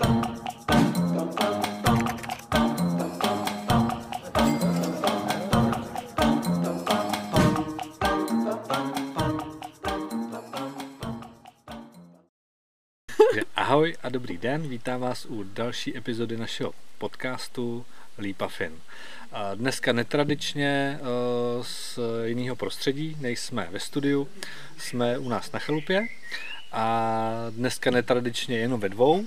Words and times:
Ahoj 0.00 0.32
a 14.02 14.08
dobrý 14.08 14.38
den, 14.38 14.68
vítám 14.68 15.00
vás 15.00 15.26
u 15.26 15.42
další 15.42 15.96
epizody 15.96 16.36
našeho 16.36 16.72
podcastu 16.98 17.86
Lípa 18.18 18.48
Fin. 18.48 18.72
Dneska 19.54 19.92
netradičně 19.92 21.00
eh, 21.00 21.04
z 21.62 21.98
jiného 22.24 22.56
prostředí, 22.56 23.16
nejsme 23.20 23.68
ve 23.70 23.80
studiu, 23.80 24.28
jsme 24.78 25.18
u 25.18 25.28
nás 25.28 25.52
na 25.52 25.58
chalupě 25.58 26.08
a 26.72 27.30
dneska 27.50 27.90
netradičně 27.90 28.58
jenom 28.58 28.80
ve 28.80 28.88
dvou 28.88 29.26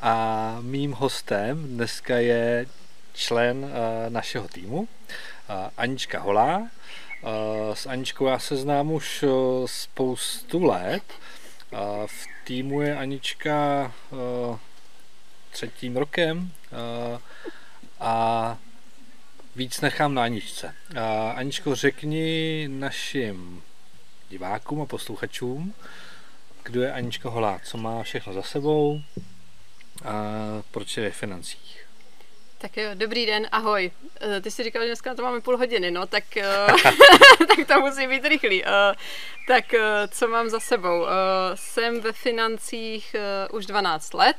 a 0.00 0.56
mým 0.60 0.92
hostem 0.92 1.64
dneska 1.64 2.16
je 2.16 2.66
člen 3.14 3.64
eh, 3.64 4.10
našeho 4.10 4.48
týmu, 4.48 4.88
eh, 5.48 5.70
Anička 5.76 6.20
Holá. 6.20 6.68
S 7.74 7.86
Aničkou 7.86 8.26
já 8.26 8.38
se 8.38 8.56
znám 8.56 8.92
už 8.92 9.24
spoustu 9.66 10.64
let. 10.64 11.02
V 12.06 12.26
týmu 12.44 12.80
je 12.80 12.96
Anička 12.96 13.92
třetím 15.50 15.96
rokem 15.96 16.52
a 18.00 18.58
víc 19.56 19.80
nechám 19.80 20.14
na 20.14 20.22
Aničce. 20.22 20.74
Aničko, 21.34 21.74
řekni 21.74 22.68
našim 22.70 23.62
divákům 24.28 24.80
a 24.80 24.86
posluchačům, 24.86 25.74
kdo 26.62 26.82
je 26.82 26.92
Anička 26.92 27.28
Holá, 27.28 27.60
co 27.64 27.78
má 27.78 28.02
všechno 28.02 28.32
za 28.32 28.42
sebou 28.42 29.00
a 30.04 30.12
proč 30.70 30.96
je 30.96 31.02
ve 31.02 31.10
financích. 31.10 31.88
Tak 32.60 32.76
jo, 32.76 32.90
dobrý 32.94 33.26
den, 33.26 33.48
ahoj. 33.52 33.90
Eh, 34.20 34.40
ty 34.40 34.50
jsi 34.50 34.64
říkal, 34.64 34.82
že 34.82 34.88
dneska 34.88 35.10
na 35.10 35.16
to 35.16 35.22
máme 35.22 35.40
půl 35.40 35.56
hodiny, 35.56 35.90
no, 35.90 36.06
tak, 36.06 36.36
eh, 36.36 36.66
tak 37.56 37.66
to 37.68 37.80
musí 37.80 38.06
být 38.06 38.24
rychlý. 38.24 38.64
Eh, 38.64 38.94
tak 39.48 39.64
co 40.08 40.28
mám 40.28 40.48
za 40.48 40.60
sebou? 40.60 41.06
Jsem 41.54 42.00
ve 42.00 42.12
financích 42.12 43.16
už 43.52 43.66
12 43.66 44.14
let. 44.14 44.36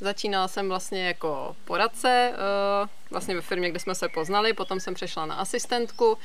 Začínala 0.00 0.48
jsem 0.48 0.68
vlastně 0.68 1.06
jako 1.06 1.56
poradce, 1.64 2.32
vlastně 3.10 3.34
ve 3.34 3.40
firmě, 3.40 3.70
kde 3.70 3.80
jsme 3.80 3.94
se 3.94 4.08
poznali, 4.08 4.52
potom 4.52 4.80
jsem 4.80 4.94
přešla 4.94 5.26
na 5.26 5.34
asistentku 5.34 6.18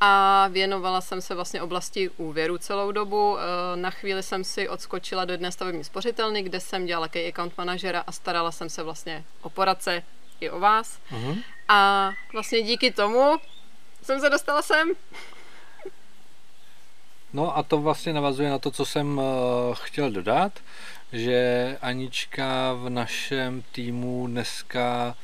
a 0.00 0.48
věnovala 0.48 1.00
jsem 1.00 1.20
se 1.20 1.34
vlastně 1.34 1.62
oblasti 1.62 2.08
úvěru 2.08 2.58
celou 2.58 2.92
dobu. 2.92 3.36
Na 3.74 3.90
chvíli 3.90 4.22
jsem 4.22 4.44
si 4.44 4.68
odskočila 4.68 5.24
do 5.24 5.32
jedné 5.32 5.52
stavební 5.52 5.84
spořitelny, 5.84 6.42
kde 6.42 6.60
jsem 6.60 6.86
dělala 6.86 7.08
key 7.08 7.28
account 7.28 7.58
manažera 7.58 8.04
a 8.06 8.12
starala 8.12 8.52
jsem 8.52 8.70
se 8.70 8.82
vlastně 8.82 9.24
o 9.42 9.50
poradce 9.50 10.02
i 10.40 10.50
o 10.50 10.60
vás. 10.60 10.98
Uh-huh. 11.10 11.42
A 11.68 12.10
vlastně 12.32 12.62
díky 12.62 12.90
tomu 12.90 13.36
jsem 14.02 14.20
se 14.20 14.30
dostala 14.30 14.62
sem. 14.62 14.92
No 17.32 17.56
a 17.56 17.62
to 17.62 17.78
vlastně 17.78 18.12
navazuje 18.12 18.50
na 18.50 18.58
to, 18.58 18.70
co 18.70 18.84
jsem 18.84 19.18
uh, 19.18 19.24
chtěl 19.74 20.10
dodat, 20.10 20.52
že 21.12 21.76
Anička 21.80 22.72
v 22.72 22.88
našem 22.88 23.62
týmu 23.72 24.26
dneska 24.26 25.14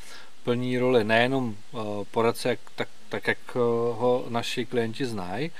plní 0.43 0.79
roli 0.79 1.05
nejenom 1.05 1.57
uh, 1.73 2.05
poradce, 2.11 2.49
jak, 2.49 2.59
tak, 2.75 2.89
tak 3.15 3.27
jak 3.29 3.57
uh, 3.57 3.63
ho 3.99 4.25
naši 4.29 4.67
klienti 4.67 5.07
znají, 5.07 5.51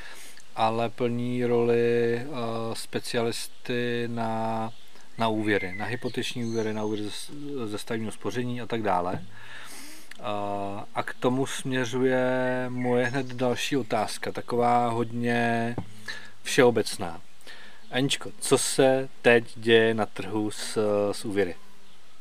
ale 0.57 0.89
plní 0.89 1.45
roli 1.45 2.23
uh, 2.27 2.37
specialisty 2.75 4.05
na 4.07 4.73
na 5.19 5.29
úvěry, 5.29 5.75
na 5.77 5.85
hypoteční 5.85 6.45
úvěry, 6.45 6.73
na 6.73 6.85
úvěry 6.85 7.05
ze 7.65 7.79
stavního 7.79 8.13
spoření 8.13 8.61
a 8.61 8.67
tak 8.67 8.83
dále. 8.83 9.25
A 10.95 11.03
k 11.03 11.15
tomu 11.15 11.47
směřuje 11.47 12.27
moje 12.69 13.07
hned 13.07 13.27
další 13.27 13.77
otázka, 13.77 14.33
taková 14.33 14.89
hodně 14.89 15.77
všeobecná. 16.43 17.21
Aničko, 17.91 18.31
co 18.41 18.59
se 18.59 19.09
teď 19.23 19.45
děje 19.57 19.95
na 19.95 20.07
trhu 20.07 20.51
s, 20.51 20.79
s 21.13 21.25
úvěry? 21.25 21.55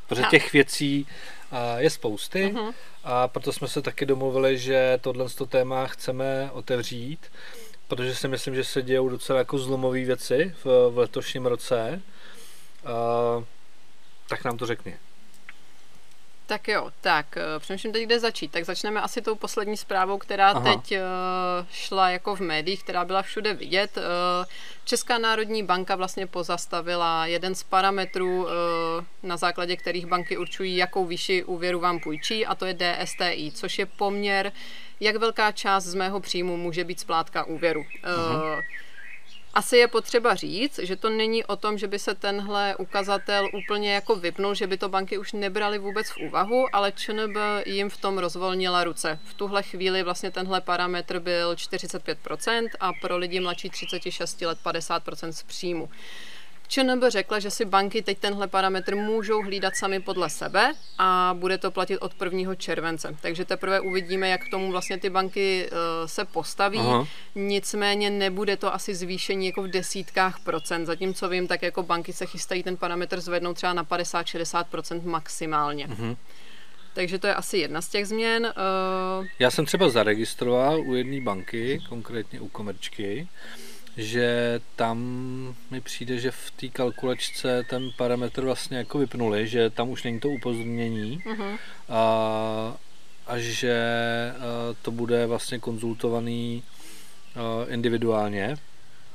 Protože 0.07 0.23
těch 0.29 0.53
věcí 0.53 1.07
je 1.77 1.89
spousty 1.89 2.53
uh-huh. 2.53 2.73
a 3.03 3.27
proto 3.27 3.53
jsme 3.53 3.67
se 3.67 3.81
taky 3.81 4.05
domluvili, 4.05 4.57
že 4.57 4.99
tohle 5.01 5.25
téma 5.47 5.87
chceme 5.87 6.49
otevřít, 6.53 7.19
protože 7.87 8.15
si 8.15 8.27
myslím, 8.27 8.55
že 8.55 8.63
se 8.63 8.81
dějou 8.81 9.09
docela 9.09 9.39
jako 9.39 9.57
zlomové 9.57 9.99
věci 10.05 10.55
v, 10.63 10.89
v 10.89 10.97
letošním 10.97 11.45
roce 11.45 12.01
Uh, 12.83 13.43
tak 14.29 14.43
nám 14.43 14.57
to 14.57 14.65
řekni. 14.65 14.95
Tak 16.45 16.67
jo, 16.67 16.91
tak 17.01 17.37
eh, 17.37 17.59
přemýšlím 17.59 17.93
teď, 17.93 18.03
kde 18.03 18.19
začít. 18.19 18.51
Tak 18.51 18.65
začneme 18.65 19.01
asi 19.01 19.21
tou 19.21 19.35
poslední 19.35 19.77
zprávou, 19.77 20.17
která 20.17 20.49
Aha. 20.49 20.73
teď 20.73 20.91
uh, 20.91 20.97
šla 21.71 22.09
jako 22.09 22.35
v 22.35 22.39
médiích, 22.39 22.83
která 22.83 23.05
byla 23.05 23.21
všude 23.21 23.53
vidět. 23.53 23.97
Uh, 23.97 24.03
Česká 24.85 25.17
národní 25.17 25.63
banka 25.63 25.95
vlastně 25.95 26.27
pozastavila 26.27 27.25
jeden 27.25 27.55
z 27.55 27.63
parametrů, 27.63 28.47
na 29.23 29.37
základě 29.37 29.75
kterých 29.75 30.05
banky 30.05 30.37
určují, 30.37 30.77
jakou 30.77 31.05
výši 31.05 31.43
úvěru 31.43 31.79
vám 31.79 31.99
půjčí, 31.99 32.45
a 32.45 32.55
to 32.55 32.65
je 32.65 32.73
DSTI, 32.73 33.51
což 33.53 33.79
je 33.79 33.85
poměr, 33.85 34.51
jak 34.99 35.15
velká 35.15 35.51
část 35.51 35.83
z 35.83 35.93
mého 35.93 36.19
příjmu 36.19 36.57
může 36.57 36.83
být 36.83 36.99
splátka 36.99 37.43
úvěru. 37.43 37.79
Uh, 37.79 38.59
asi 39.53 39.77
je 39.77 39.87
potřeba 39.87 40.35
říct, 40.35 40.79
že 40.83 40.95
to 40.95 41.09
není 41.09 41.45
o 41.45 41.55
tom, 41.55 41.77
že 41.77 41.87
by 41.87 41.99
se 41.99 42.15
tenhle 42.15 42.75
ukazatel 42.75 43.49
úplně 43.53 43.93
jako 43.93 44.15
vypnul, 44.15 44.55
že 44.55 44.67
by 44.67 44.77
to 44.77 44.89
banky 44.89 45.17
už 45.17 45.33
nebrali 45.33 45.79
vůbec 45.79 46.09
v 46.09 46.17
úvahu, 46.17 46.65
ale 46.73 46.91
ČNB 46.91 47.37
jim 47.65 47.89
v 47.89 47.97
tom 47.97 48.17
rozvolnila 48.17 48.83
ruce. 48.83 49.19
V 49.23 49.33
tuhle 49.33 49.63
chvíli 49.63 50.03
vlastně 50.03 50.31
tenhle 50.31 50.61
parametr 50.61 51.19
byl 51.19 51.53
45% 51.53 52.69
a 52.79 52.91
pro 53.01 53.17
lidi 53.17 53.39
mladší 53.39 53.69
36 53.69 54.41
let 54.41 54.57
50% 54.65 55.29
z 55.29 55.43
příjmu. 55.43 55.89
ČNB 56.68 57.03
řekla, 57.07 57.40
že 57.40 57.51
si 57.51 57.66
banky 57.66 58.01
teď 58.01 58.18
tenhle 58.18 58.47
parametr 58.47 58.96
můžou 58.96 59.41
hlídat 59.41 59.75
sami 59.75 60.00
podle 60.00 60.29
sebe 60.29 60.74
a 60.97 61.35
bude 61.40 61.57
to 61.57 61.72
platit 61.72 61.97
od 61.97 62.12
1. 62.24 62.56
července. 62.56 63.16
Takže 63.22 63.46
teprve 63.46 63.79
uvidíme, 63.79 64.29
jak 64.29 64.46
k 64.46 64.50
tomu 64.50 64.72
vlastně 64.72 64.97
ty 64.97 65.09
banky 65.09 65.69
uh, 65.72 65.78
se 66.06 66.25
postaví. 66.25 66.79
Aha. 66.79 67.07
Nicméně 67.35 68.09
nebude 68.09 68.57
to 68.57 68.74
asi 68.74 68.96
zvýšení 68.96 69.46
jako 69.46 69.63
v 69.63 69.68
desítkách 69.68 70.40
procent. 70.40 70.85
Zatímco 70.85 71.29
vím, 71.29 71.47
tak 71.47 71.62
jako 71.62 71.84
banky 71.84 72.13
se 72.13 72.25
chystají 72.25 72.63
ten 72.63 72.78
parametr 72.78 73.22
zvednout 73.22 73.53
třeba 73.53 73.74
na 73.74 73.84
50-60% 73.84 75.01
maximálně. 75.03 75.88
Uh-huh. 75.88 76.18
Takže 76.94 77.19
to 77.19 77.28
je 77.28 77.35
asi 77.35 77.57
jedna 77.57 77.81
z 77.81 77.90
těch 77.90 78.07
změn. 78.07 78.53
Uh... 79.19 79.25
Já 79.40 79.51
jsem 79.51 79.66
třeba 79.66 79.90
zaregistroval 79.90 80.81
u 80.81 80.95
jedné 80.95 81.22
banky, 81.22 81.81
konkrétně 81.90 82.41
u 82.41 82.47
Komerčky, 82.47 83.28
že 83.97 84.59
tam 84.75 84.97
mi 85.71 85.81
přijde, 85.81 86.17
že 86.19 86.31
v 86.31 86.51
té 86.51 86.67
kalkulačce 86.67 87.63
ten 87.69 87.91
parametr 87.97 88.43
vlastně 88.43 88.77
jako 88.77 88.97
vypnuli, 88.97 89.47
že 89.47 89.69
tam 89.69 89.89
už 89.89 90.03
není 90.03 90.19
to 90.19 90.29
upozornění 90.29 91.19
uh-huh. 91.25 91.57
a, 91.89 92.77
a 93.27 93.37
že 93.37 93.83
to 94.81 94.91
bude 94.91 95.25
vlastně 95.25 95.59
konzultovaný 95.59 96.63
individuálně. 97.67 98.55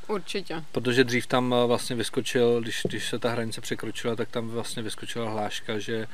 Určitě. 0.09 0.65
Protože 0.73 1.05
dřív 1.05 1.27
tam 1.27 1.55
vlastně 1.67 1.97
vyskočil, 1.97 2.61
když, 2.61 2.83
když 2.89 3.09
se 3.09 3.19
ta 3.19 3.31
hranice 3.31 3.61
překročila, 3.61 4.17
tak 4.17 4.29
tam 4.29 4.49
vlastně 4.49 4.83
vyskočila 4.83 5.31
hláška, 5.31 5.79
že, 5.79 6.07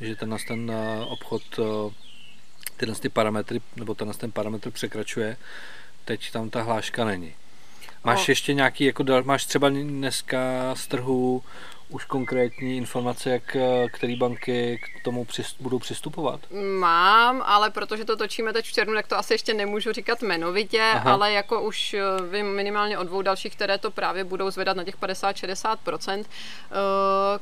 že 0.00 0.16
ten, 0.16 0.36
ten 0.48 0.72
obchod 1.06 1.42
tyhle 2.76 2.94
ty 2.94 3.08
parametry, 3.08 3.60
nebo 3.76 3.94
ten, 3.94 4.12
ten 4.12 4.32
parametr 4.32 4.70
překračuje, 4.70 5.36
teď 6.04 6.30
tam 6.30 6.50
ta 6.50 6.62
hláška 6.62 7.04
není. 7.04 7.34
Máš 8.08 8.28
o... 8.28 8.30
ještě 8.30 8.54
nějaký, 8.54 8.84
jako 8.84 9.04
máš 9.24 9.46
třeba 9.46 9.68
dneska 9.68 10.38
z 10.74 10.86
trhu 10.86 11.42
už 11.88 12.04
konkrétní 12.04 12.76
informace, 12.76 13.30
jak 13.30 13.56
eh, 13.56 13.88
které 13.92 14.16
banky 14.16 14.80
k 14.84 15.04
tomu 15.04 15.24
přist, 15.24 15.56
budou 15.60 15.78
přistupovat? 15.78 16.40
Mám, 16.78 17.42
ale 17.46 17.70
protože 17.70 18.04
to 18.04 18.16
točíme 18.16 18.52
teď 18.52 18.66
v 18.66 18.72
červnu, 18.72 18.94
tak 18.94 19.06
to 19.06 19.18
asi 19.18 19.34
ještě 19.34 19.54
nemůžu 19.54 19.92
říkat 19.92 20.22
jmenovitě, 20.22 20.82
Aha. 20.94 21.12
ale 21.12 21.32
jako 21.32 21.62
už 21.62 21.94
eh, 21.94 22.02
vím 22.32 22.46
minimálně 22.46 22.98
o 22.98 23.04
dvou 23.04 23.22
dalších, 23.22 23.56
které 23.56 23.78
to 23.78 23.90
právě 23.90 24.24
budou 24.24 24.50
zvedat 24.50 24.76
na 24.76 24.84
těch 24.84 24.98
50-60%. 24.98 26.24
Eh, 26.24 26.24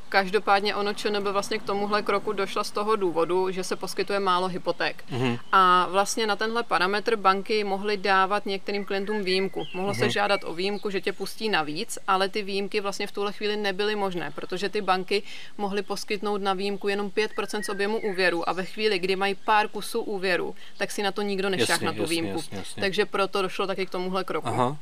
každopádně 0.09 0.75
ono 0.75 0.95
ČNB 0.95 1.27
vlastně 1.27 1.59
k 1.59 1.63
tomuhle 1.63 2.03
kroku 2.03 2.33
došla 2.33 2.65
z 2.65 2.71
toho 2.71 2.97
důvodu, 2.97 3.51
že 3.51 3.65
se 3.65 3.77
poskytuje 3.77 4.21
málo 4.21 4.49
hypoték. 4.49 5.05
Mhm. 5.11 5.37
A 5.53 5.87
vlastně 5.91 6.27
na 6.27 6.37
tenhle 6.37 6.63
parametr 6.63 7.17
banky 7.17 7.65
mohly 7.65 7.97
dávat 7.97 8.47
některým 8.47 8.85
klientům 8.85 9.23
výjimku. 9.23 9.65
Mohlo 9.75 9.91
mhm. 9.91 9.99
se 9.99 10.11
žádat 10.11 10.41
o 10.45 10.55
výjimku, 10.55 10.91
že 10.91 11.01
tě 11.01 11.13
pustí 11.13 11.49
navíc, 11.49 11.99
ale 12.09 12.29
ty 12.29 12.43
výjimky 12.43 12.81
vlastně 12.81 13.07
v 13.07 13.13
tuhle 13.13 13.33
chvíli 13.33 13.57
nebyly 13.57 13.97
možné 13.97 14.31
protože 14.37 14.69
ty 14.69 14.81
banky 14.81 15.23
mohly 15.59 15.83
poskytnout 15.83 16.43
na 16.43 16.55
výjimku 16.55 16.89
jenom 16.89 17.11
5% 17.11 17.63
z 17.63 17.69
objemu 17.69 17.99
úvěru 17.99 18.49
a 18.49 18.53
ve 18.53 18.65
chvíli, 18.65 18.99
kdy 18.99 19.17
mají 19.17 19.35
pár 19.35 19.69
kusů 19.69 20.01
úvěru, 20.01 20.55
tak 20.77 20.91
si 20.91 21.03
na 21.03 21.13
to 21.13 21.23
nikdo 21.23 21.51
nešáh 21.51 21.83
na 21.83 21.93
tu 21.93 22.01
jasně, 22.01 22.11
výjimku. 22.11 22.39
Jasně, 22.39 22.59
jasně. 22.59 22.81
Takže 22.81 23.07
proto 23.07 23.43
došlo 23.43 23.67
taky 23.67 23.87
k 23.87 23.91
tomuhle 23.91 24.25
kroku. 24.25 24.49
Aha. 24.49 24.77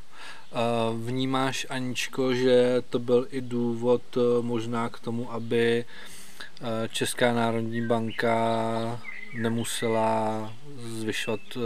Vnímáš, 0.97 1.67
Aničko, 1.69 2.33
že 2.33 2.81
to 2.89 2.99
byl 2.99 3.27
i 3.31 3.41
důvod 3.41 4.01
eh, 4.17 4.41
možná 4.41 4.89
k 4.89 4.99
tomu, 4.99 5.31
aby 5.31 5.85
Česká 6.91 7.33
národní 7.33 7.87
banka 7.87 8.99
nemusela 9.33 10.53
zvyšovat 10.83 11.39
uh, 11.55 11.63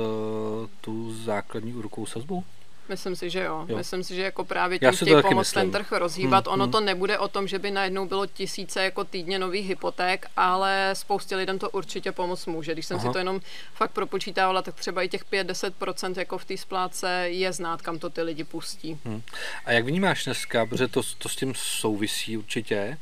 tu 0.81 1.13
základní 1.13 1.74
úrokovou 1.74 2.06
sazbu? 2.06 2.44
Myslím 2.89 3.15
si, 3.15 3.30
že 3.30 3.44
jo. 3.44 3.65
jo. 3.68 3.77
Myslím 3.77 4.03
si, 4.03 4.15
že 4.15 4.21
jako 4.21 4.45
právě 4.45 4.80
tím 4.80 4.91
chtějí 4.91 5.21
pomoct 5.21 5.51
ten 5.51 5.71
trh 5.71 5.91
rozhýbat. 5.91 6.47
Hmm, 6.47 6.53
ono 6.53 6.63
hmm. 6.63 6.71
to 6.71 6.80
nebude 6.80 7.18
o 7.18 7.27
tom, 7.27 7.47
že 7.47 7.59
by 7.59 7.71
najednou 7.71 8.07
bylo 8.07 8.25
tisíce 8.25 8.83
jako 8.83 9.03
týdně 9.03 9.39
nových 9.39 9.68
hypoték, 9.68 10.25
ale 10.38 10.89
spoustě 10.94 11.36
lidem 11.36 11.59
to 11.59 11.69
určitě 11.69 12.12
pomoct 12.12 12.45
může. 12.45 12.74
Když 12.74 12.86
jsem 12.86 12.97
Aha. 12.97 13.07
si 13.07 13.13
to 13.13 13.18
jenom 13.18 13.41
fakt 13.74 13.91
propočítávala, 13.91 14.62
tak 14.62 14.75
třeba 14.75 15.03
i 15.03 15.09
těch 15.09 15.25
5-10% 15.25 16.13
jako 16.18 16.38
v 16.38 16.45
té 16.45 16.57
splátce 16.57 17.09
je 17.30 17.53
znát, 17.53 17.81
kam 17.81 18.00
to 18.00 18.09
ty 18.09 18.21
lidi 18.21 18.44
pustí. 18.44 19.00
Hmm. 19.06 19.21
A 19.65 19.71
jak 19.71 19.85
vnímáš 19.85 20.25
dneska, 20.25 20.65
protože 20.65 20.88
to, 20.88 21.01
to 21.18 21.30
s 21.30 21.35
tím 21.35 21.53
souvisí 21.56 22.38
určitě, 22.38 22.97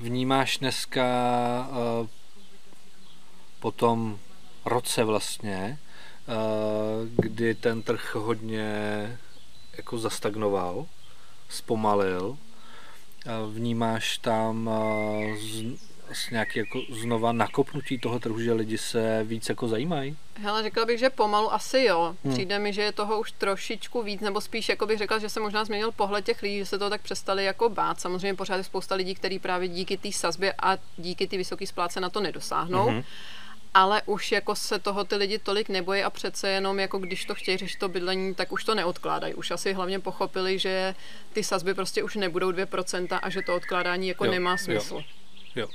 vnímáš 0.00 0.58
dneska 0.58 1.06
uh, 2.00 2.06
po 3.60 3.70
tom 3.70 4.18
roce 4.64 5.04
vlastně, 5.04 5.78
uh, 6.28 7.08
kdy 7.16 7.54
ten 7.54 7.82
trh 7.82 8.14
hodně 8.14 9.18
jako 9.76 9.98
zastagnoval, 9.98 10.86
zpomalil. 11.48 12.36
Vnímáš 13.50 14.18
tam 14.18 14.70
z, 15.40 15.78
z 16.12 16.30
nějaký 16.30 16.58
jako 16.58 16.80
znova 16.90 17.32
nakopnutí 17.32 17.98
toho 17.98 18.18
trhu, 18.18 18.40
že 18.40 18.52
lidi 18.52 18.78
se 18.78 19.24
víc 19.24 19.48
jako 19.48 19.68
zajímají? 19.68 20.16
Hele, 20.34 20.62
řekla 20.62 20.84
bych, 20.84 20.98
že 20.98 21.10
pomalu 21.10 21.52
asi 21.52 21.78
jo. 21.78 22.16
Hmm. 22.24 22.32
Přijde 22.34 22.58
mi, 22.58 22.72
že 22.72 22.82
je 22.82 22.92
toho 22.92 23.20
už 23.20 23.32
trošičku 23.32 24.02
víc, 24.02 24.20
nebo 24.20 24.40
spíš 24.40 24.68
jako 24.68 24.86
bych 24.86 24.98
řekla, 24.98 25.18
že 25.18 25.28
se 25.28 25.40
možná 25.40 25.64
změnil 25.64 25.92
pohled 25.92 26.24
těch 26.24 26.42
lidí, 26.42 26.58
že 26.58 26.66
se 26.66 26.78
to 26.78 26.90
tak 26.90 27.00
přestali 27.00 27.44
jako 27.44 27.68
bát. 27.68 28.00
Samozřejmě 28.00 28.34
pořád 28.34 28.56
je 28.56 28.64
spousta 28.64 28.94
lidí, 28.94 29.14
kteří 29.14 29.38
právě 29.38 29.68
díky 29.68 29.96
té 29.96 30.12
sazbě 30.12 30.54
a 30.62 30.78
díky 30.96 31.26
ty 31.26 31.36
vysoké 31.36 31.66
spláce 31.66 32.00
na 32.00 32.10
to 32.10 32.20
nedosáhnou. 32.20 32.86
Hmm 32.86 33.02
ale 33.76 34.02
už 34.06 34.32
jako 34.32 34.54
se 34.54 34.78
toho 34.78 35.04
ty 35.04 35.16
lidi 35.16 35.38
tolik 35.38 35.68
nebojí 35.68 36.02
a 36.02 36.10
přece 36.10 36.48
jenom 36.48 36.78
jako 36.78 36.98
když 36.98 37.24
to 37.24 37.34
chtějí 37.34 37.56
řešit 37.56 37.78
to 37.78 37.88
bydlení, 37.88 38.34
tak 38.34 38.52
už 38.52 38.64
to 38.64 38.74
neodkládají. 38.74 39.34
Už 39.34 39.50
asi 39.50 39.72
hlavně 39.72 39.98
pochopili, 40.00 40.58
že 40.58 40.94
ty 41.32 41.44
sazby 41.44 41.74
prostě 41.74 42.02
už 42.02 42.16
nebudou 42.16 42.50
2% 42.50 43.18
a 43.22 43.30
že 43.30 43.42
to 43.42 43.56
odkládání 43.56 44.08
jako 44.08 44.24
jo, 44.24 44.30
nemá 44.30 44.56
smysl. 44.56 44.94
Jo, 44.94 45.02
jo. 45.56 45.68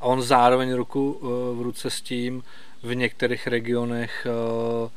A 0.00 0.04
on 0.04 0.22
zároveň 0.22 0.74
ruku 0.74 1.12
uh, 1.12 1.58
v 1.58 1.62
ruce 1.62 1.90
s 1.90 2.00
tím 2.00 2.42
v 2.82 2.94
některých 2.94 3.46
regionech 3.46 4.26
uh, 4.82 4.90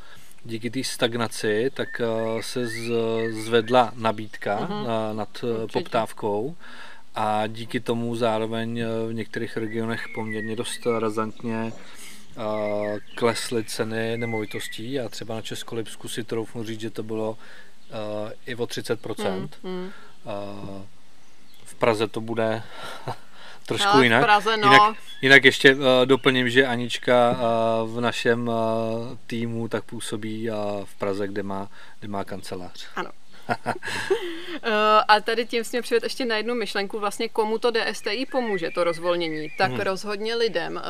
díky 0.44 0.70
té 0.70 0.84
stagnaci, 0.84 1.70
tak 1.74 2.02
uh, 2.34 2.42
se 2.42 2.68
zvedla 3.30 3.92
nabídka 3.96 4.60
uh-huh. 4.60 4.88
na, 4.88 5.14
nad 5.14 5.44
Určitě. 5.44 5.74
poptávkou 5.74 6.56
a 7.16 7.48
díky 7.48 7.80
tomu 7.80 8.16
zároveň 8.16 8.84
v 9.08 9.14
některých 9.14 9.58
regionech 9.58 10.06
poměrně 10.16 10.56
dost 10.56 10.86
razantně 11.00 11.72
klesly 13.16 13.64
ceny 13.64 14.18
nemovitostí 14.18 15.00
a 15.00 15.10
třeba 15.10 15.36
na 15.36 15.42
Českolipsku 15.42 16.08
si 16.08 16.24
troufnu 16.24 16.64
říct, 16.64 16.80
že 16.80 16.90
to 16.90 17.04
bylo 17.04 17.38
i 18.46 18.56
o 18.56 18.64
30%. 18.64 19.50
Mm, 19.64 19.72
mm. 19.74 19.92
V 21.64 21.76
Praze 21.76 22.08
to 22.08 22.22
bude 22.22 22.64
trošku 23.66 23.88
Ale 23.88 24.06
jinak. 24.06 24.22
V 24.22 24.26
Praze, 24.26 24.58
no. 24.58 24.72
jinak. 24.72 24.98
Jinak 25.22 25.46
ještě 25.46 25.76
uh, 25.76 25.82
doplním, 26.06 26.50
že 26.50 26.68
Anička 26.68 27.32
uh, 27.32 27.96
v 27.96 28.02
našem 28.02 28.48
uh, 28.48 28.56
týmu 29.28 29.68
tak 29.68 29.84
působí 29.84 30.50
uh, 30.50 30.56
v 30.86 30.96
Praze, 30.96 31.28
kde 31.28 31.44
má, 31.44 31.70
kde 32.00 32.08
má 32.08 32.24
kancelář. 32.24 32.88
Ano. 32.96 33.12
Eh, 34.64 35.04
a 35.08 35.22
tady 35.22 35.46
tím 35.46 35.64
jsme 35.64 35.82
přived 35.82 36.04
ještě 36.04 36.26
na 36.26 36.38
jednu 36.38 36.56
myšlenku, 36.56 37.00
vlastně 37.00 37.30
komu 37.30 37.58
to 37.58 37.72
DSTI 37.72 38.26
pomůže, 38.32 38.72
to 38.72 38.84
rozvolnění. 38.84 39.52
Tak 39.58 39.72
hmm. 39.72 39.80
rozhodně 39.80 40.36
lidem, 40.36 40.78
eh, 40.78 40.82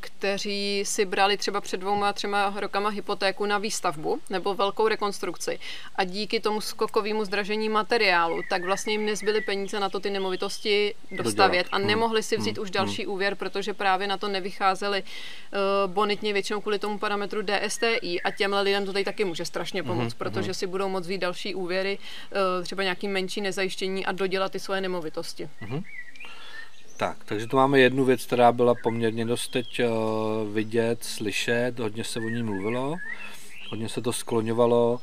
kteří 0.00 0.82
si 0.86 1.04
brali 1.04 1.36
třeba 1.36 1.60
před 1.60 1.80
dvouma, 1.80 2.12
třema 2.12 2.54
rokama 2.56 2.88
hypotéku 2.88 3.46
na 3.46 3.58
výstavbu 3.58 4.20
nebo 4.30 4.54
velkou 4.54 4.88
rekonstrukci 4.88 5.58
a 5.96 6.04
díky 6.04 6.40
tomu 6.40 6.60
skokovému 6.60 7.24
zdražení 7.24 7.68
materiálu, 7.68 8.42
tak 8.50 8.64
vlastně 8.64 8.92
jim 8.92 9.06
nezbyly 9.06 9.40
peníze 9.40 9.80
na 9.80 9.88
to 9.88 10.00
ty 10.00 10.10
nemovitosti 10.10 10.94
dostavět 11.10 11.66
a 11.72 11.76
hmm. 11.76 11.86
nemohli 11.86 12.22
si 12.22 12.36
vzít 12.36 12.56
hmm. 12.56 12.62
už 12.62 12.70
další 12.70 13.02
hmm. 13.04 13.12
úvěr, 13.12 13.34
protože 13.34 13.74
právě 13.74 14.08
na 14.08 14.16
to 14.16 14.28
nevycházeli 14.28 15.02
eh, 15.02 15.56
bonitně 15.86 16.32
většinou 16.32 16.60
kvůli 16.60 16.78
tomu 16.78 16.98
parametru 16.98 17.42
DSTI 17.42 18.22
a 18.24 18.30
těmhle 18.30 18.62
lidem 18.62 18.86
to 18.86 18.92
tady 18.92 19.04
taky 19.04 19.24
může 19.24 19.44
strašně 19.44 19.82
pomoct, 19.82 20.12
hmm. 20.12 20.18
protože 20.18 20.46
hmm. 20.46 20.54
si 20.54 20.66
budou 20.66 20.88
moct 20.88 21.04
vzít 21.04 21.18
další 21.18 21.54
úvěry 21.54 21.97
Eh, 22.32 22.62
třeba 22.62 22.82
nějaký 22.82 23.08
menší 23.08 23.40
nezajištění 23.40 24.06
a 24.06 24.12
dodělat 24.12 24.52
ty 24.52 24.60
svoje 24.60 24.80
nemovitosti. 24.80 25.48
Mm-hmm. 25.62 25.82
Tak, 26.96 27.24
takže 27.24 27.46
tu 27.46 27.56
máme 27.56 27.80
jednu 27.80 28.04
věc, 28.04 28.26
která 28.26 28.52
byla 28.52 28.74
poměrně 28.82 29.24
dost 29.24 29.48
teď 29.48 29.80
uh, 29.80 30.54
vidět, 30.54 31.04
slyšet, 31.04 31.78
hodně 31.78 32.04
se 32.04 32.20
o 32.20 32.22
ní 32.22 32.42
mluvilo, 32.42 32.96
hodně 33.70 33.88
se 33.88 34.00
to 34.00 34.12
skloňovalo, 34.12 35.00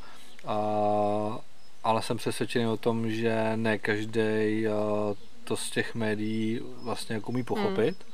ale 1.84 2.02
jsem 2.02 2.16
přesvědčený 2.16 2.66
o 2.66 2.76
tom, 2.76 3.10
že 3.10 3.52
ne 3.56 3.78
každý 3.78 4.66
uh, 4.66 5.16
to 5.44 5.56
z 5.56 5.70
těch 5.70 5.94
médií 5.94 6.60
vlastně 6.82 7.14
jako 7.14 7.30
umí 7.30 7.42
pochopit. 7.44 7.96
Mm. 8.06 8.12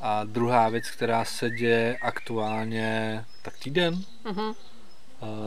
A 0.00 0.24
druhá 0.24 0.68
věc, 0.68 0.90
která 0.90 1.24
se 1.24 1.50
děje 1.50 1.96
aktuálně, 2.02 3.24
tak 3.42 3.58
týden, 3.58 4.04
mm-hmm 4.24 4.54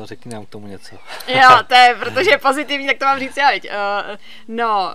Řekni 0.03 0.33
nám 0.33 0.45
k 0.45 0.49
tomu 0.49 0.67
něco. 0.67 0.95
jo, 1.27 1.49
to 1.67 1.75
je, 1.75 1.95
protože 1.99 2.29
je 2.29 2.37
pozitivní, 2.37 2.87
tak 2.87 2.97
to 2.97 3.05
mám 3.05 3.19
říct 3.19 3.37
já, 3.37 3.51
Uh, 3.55 4.15
no, 4.47 4.91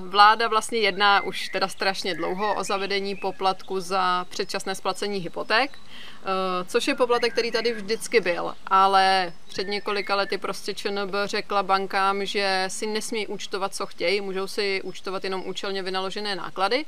uh, 0.00 0.08
vláda 0.08 0.48
vlastně 0.48 0.78
jedná 0.78 1.20
už 1.20 1.48
teda 1.48 1.68
strašně 1.68 2.14
dlouho 2.14 2.54
o 2.54 2.64
zavedení 2.64 3.16
poplatku 3.16 3.80
za 3.80 4.26
předčasné 4.28 4.74
splacení 4.74 5.18
hypoték, 5.18 5.78
uh, 5.78 6.66
což 6.66 6.88
je 6.88 6.94
poplatek, 6.94 7.32
který 7.32 7.50
tady 7.50 7.72
vždycky 7.72 8.20
byl, 8.20 8.54
ale 8.66 9.32
před 9.50 9.68
několika 9.68 10.14
lety 10.14 10.38
prostě 10.38 10.74
ČNB 10.74 11.14
řekla 11.24 11.62
bankám, 11.62 12.26
že 12.26 12.64
si 12.68 12.86
nesmí 12.86 13.26
účtovat, 13.26 13.74
co 13.74 13.86
chtějí, 13.86 14.20
můžou 14.20 14.46
si 14.46 14.82
účtovat 14.82 15.24
jenom 15.24 15.42
účelně 15.46 15.82
vynaložené 15.82 16.36
náklady, 16.36 16.84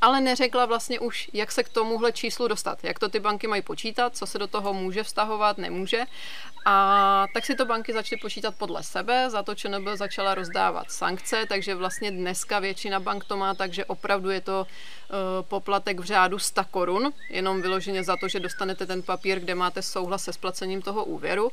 ale 0.00 0.20
neřekla 0.20 0.66
vlastně 0.66 1.00
už, 1.00 1.30
jak 1.32 1.52
se 1.52 1.62
k 1.62 1.68
tomuhle 1.68 2.12
číslu 2.12 2.48
dostat, 2.48 2.84
jak 2.84 2.98
to 2.98 3.08
ty 3.08 3.20
banky 3.20 3.46
mají 3.46 3.62
počítat, 3.62 4.16
co 4.16 4.26
se 4.26 4.38
do 4.38 4.46
toho 4.46 4.74
může 4.74 5.02
vztahovat, 5.02 5.58
nemůže. 5.58 6.04
A 6.66 7.26
tak 7.34 7.46
si 7.46 7.54
to 7.54 7.64
banky 7.64 7.92
začaly 7.92 8.20
počítat 8.20 8.54
podle 8.58 8.82
sebe, 8.82 9.30
za 9.30 9.42
to 9.42 9.54
ČNB 9.54 9.88
začala 9.94 10.34
rozdávat 10.34 10.90
sankce, 10.90 11.44
takže 11.48 11.74
vlastně 11.74 12.10
dneska 12.10 12.58
většina 12.58 13.00
bank 13.00 13.24
to 13.24 13.36
má 13.36 13.54
tak, 13.54 13.72
že 13.72 13.84
opravdu 13.84 14.30
je 14.30 14.40
to 14.40 14.66
uh, 14.66 15.16
poplatek 15.48 16.00
v 16.00 16.04
řádu 16.04 16.38
100 16.38 16.64
korun, 16.64 17.12
jenom 17.30 17.62
vyloženě 17.62 18.04
za 18.04 18.16
to, 18.16 18.28
že 18.28 18.40
dostanete 18.40 18.86
ten 18.86 19.02
papír, 19.02 19.40
kde 19.40 19.54
máte 19.54 19.82
souhlas 19.82 20.24
se 20.24 20.32
splacením 20.32 20.82
toho 20.82 21.04
úvěru. 21.04 21.52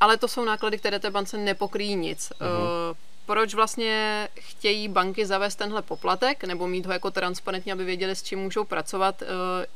Ale 0.00 0.16
to 0.16 0.28
jsou 0.28 0.44
náklady, 0.44 0.78
které 0.78 0.98
té 0.98 1.10
bance 1.10 1.36
nepokryjí 1.36 1.96
nic. 1.96 2.32
Uh-huh 2.40 2.96
proč 3.30 3.54
vlastně 3.54 4.28
chtějí 4.34 4.88
banky 4.88 5.26
zavést 5.26 5.54
tenhle 5.54 5.82
poplatek 5.82 6.44
nebo 6.44 6.68
mít 6.68 6.86
ho 6.86 6.92
jako 6.92 7.10
transparentně, 7.10 7.72
aby 7.72 7.84
věděli, 7.84 8.16
s 8.16 8.22
čím 8.22 8.38
můžou 8.38 8.64
pracovat. 8.64 9.22
Eh, 9.22 9.26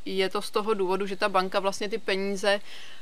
je 0.05 0.29
to 0.29 0.43
z 0.43 0.51
toho 0.51 0.75
důvodu, 0.75 1.07
že 1.07 1.17
ta 1.17 1.29
banka 1.29 1.61
vlastně 1.61 1.89
ty 1.89 1.99
peníze 1.99 2.61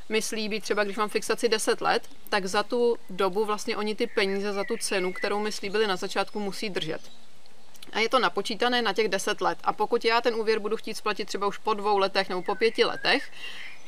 myslí 0.09 0.49
být 0.49 0.63
třeba, 0.63 0.83
když 0.83 0.97
mám 0.97 1.09
fixaci 1.09 1.49
10 1.49 1.81
let, 1.81 2.03
tak 2.29 2.45
za 2.45 2.63
tu 2.63 2.97
dobu 3.09 3.45
vlastně 3.45 3.77
oni 3.77 3.95
ty 3.95 4.07
peníze 4.07 4.53
za 4.53 4.63
tu 4.63 4.77
cenu, 4.77 5.13
kterou 5.13 5.39
mi 5.39 5.51
slíbili 5.51 5.87
na 5.87 5.95
začátku, 5.95 6.39
musí 6.39 6.69
držet. 6.69 7.01
A 7.93 7.99
je 7.99 8.09
to 8.09 8.19
napočítané 8.19 8.81
na 8.81 8.93
těch 8.93 9.07
10 9.07 9.41
let. 9.41 9.57
A 9.63 9.73
pokud 9.73 10.05
já 10.05 10.21
ten 10.21 10.35
úvěr 10.35 10.59
budu 10.59 10.77
chtít 10.77 10.97
splatit 10.97 11.25
třeba 11.25 11.47
už 11.47 11.57
po 11.57 11.73
dvou 11.73 11.97
letech 11.97 12.29
nebo 12.29 12.41
po 12.41 12.55
pěti 12.55 12.85
letech, 12.85 13.31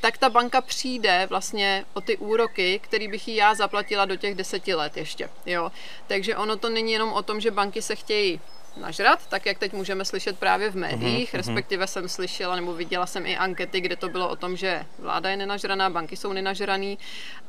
tak 0.02 0.18
ta 0.18 0.30
banka 0.30 0.62
přijde 0.62 1.28
vlastně 1.30 1.86
o 1.94 2.02
ty 2.02 2.18
úroky, 2.18 2.80
který 2.84 3.08
bych 3.08 3.28
jí 3.28 3.36
já 3.36 3.56
zaplatila 3.56 4.06
do 4.06 4.16
těch 4.16 4.36
deseti 4.36 4.76
let 4.76 4.98
ještě. 4.98 5.30
Jo. 5.46 5.72
Takže 6.08 6.36
ono 6.36 6.58
to 6.58 6.70
není 6.70 6.92
jenom 6.92 7.14
o 7.14 7.24
tom, 7.24 7.42
že 7.42 7.52
banky 7.52 7.82
se 7.82 7.96
chtějí 7.96 8.42
nažrat, 8.78 9.28
tak 9.28 9.46
jak 9.46 9.60
teď 9.60 9.74
můžeme 9.74 10.06
slyšet 10.06 10.40
právě 10.40 10.72
v 10.72 10.76
médiích, 10.76 11.34
uh-huh, 11.34 11.38
respektive 11.38 11.88
jsem 11.88 12.10
slyšela 12.10 12.56
nebo 12.56 12.74
viděla 12.74 13.06
jsem 13.06 13.26
i 13.26 13.38
ankety, 13.38 13.82
kde 13.82 13.96
to 13.96 14.10
bylo 14.10 14.30
o 14.30 14.36
tom, 14.36 14.56
že 14.56 14.86
vláda 15.00 15.30
je 15.30 15.38
nenažraná, 15.38 15.90
banky 15.90 16.18
jsou 16.18 16.34
nenažraný, 16.34 16.98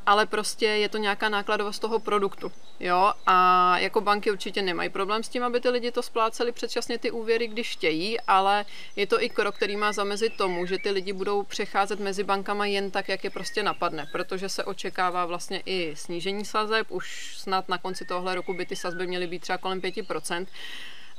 ale 0.06 0.26
prostě 0.26 0.66
je 0.66 0.88
to 0.88 0.98
nějaká 0.98 1.28
nákladovost 1.28 1.80
toho 1.80 1.98
produktu. 1.98 2.52
Jo? 2.80 3.12
A 3.26 3.78
jako 3.78 4.00
banky 4.00 4.30
určitě 4.30 4.62
nemají 4.62 4.90
problém 4.90 5.22
s 5.22 5.28
tím, 5.28 5.42
aby 5.42 5.60
ty 5.60 5.68
lidi 5.68 5.92
to 5.92 6.02
spláceli 6.02 6.52
předčasně 6.52 6.98
ty 6.98 7.10
úvěry, 7.10 7.48
když 7.48 7.72
chtějí, 7.72 8.20
ale 8.20 8.64
je 8.96 9.06
to 9.06 9.22
i 9.22 9.28
krok, 9.28 9.56
který 9.56 9.76
má 9.76 9.92
zamezit 9.92 10.36
tomu, 10.36 10.66
že 10.66 10.78
ty 10.78 10.90
lidi 10.90 11.12
budou 11.12 11.42
přecházet 11.42 12.00
mezi 12.00 12.24
bankama 12.24 12.66
jen 12.66 12.90
tak, 12.90 13.08
jak 13.08 13.24
je 13.24 13.30
prostě 13.30 13.62
napadne, 13.62 14.06
protože 14.12 14.48
se 14.48 14.64
očekává 14.64 15.26
vlastně 15.26 15.62
i 15.66 15.96
snížení 15.96 16.44
sazeb, 16.44 16.86
už 16.90 17.34
snad 17.36 17.68
na 17.68 17.78
konci 17.78 18.04
tohle 18.04 18.34
roku 18.34 18.54
by 18.54 18.66
ty 18.66 18.76
sazby 18.76 19.06
měly 19.06 19.26
být 19.26 19.42
třeba 19.42 19.58
kolem 19.58 19.80
5%. 19.80 20.46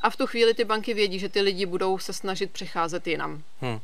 A 0.01 0.09
v 0.09 0.15
tu 0.15 0.27
chvíli 0.27 0.53
ty 0.53 0.63
banky 0.63 0.93
vědí, 0.93 1.19
že 1.19 1.29
ty 1.29 1.41
lidi 1.41 1.65
budou 1.65 1.99
se 1.99 2.13
snažit 2.13 2.51
přecházet 2.51 3.07
jinam. 3.07 3.43
Hmm. 3.61 3.79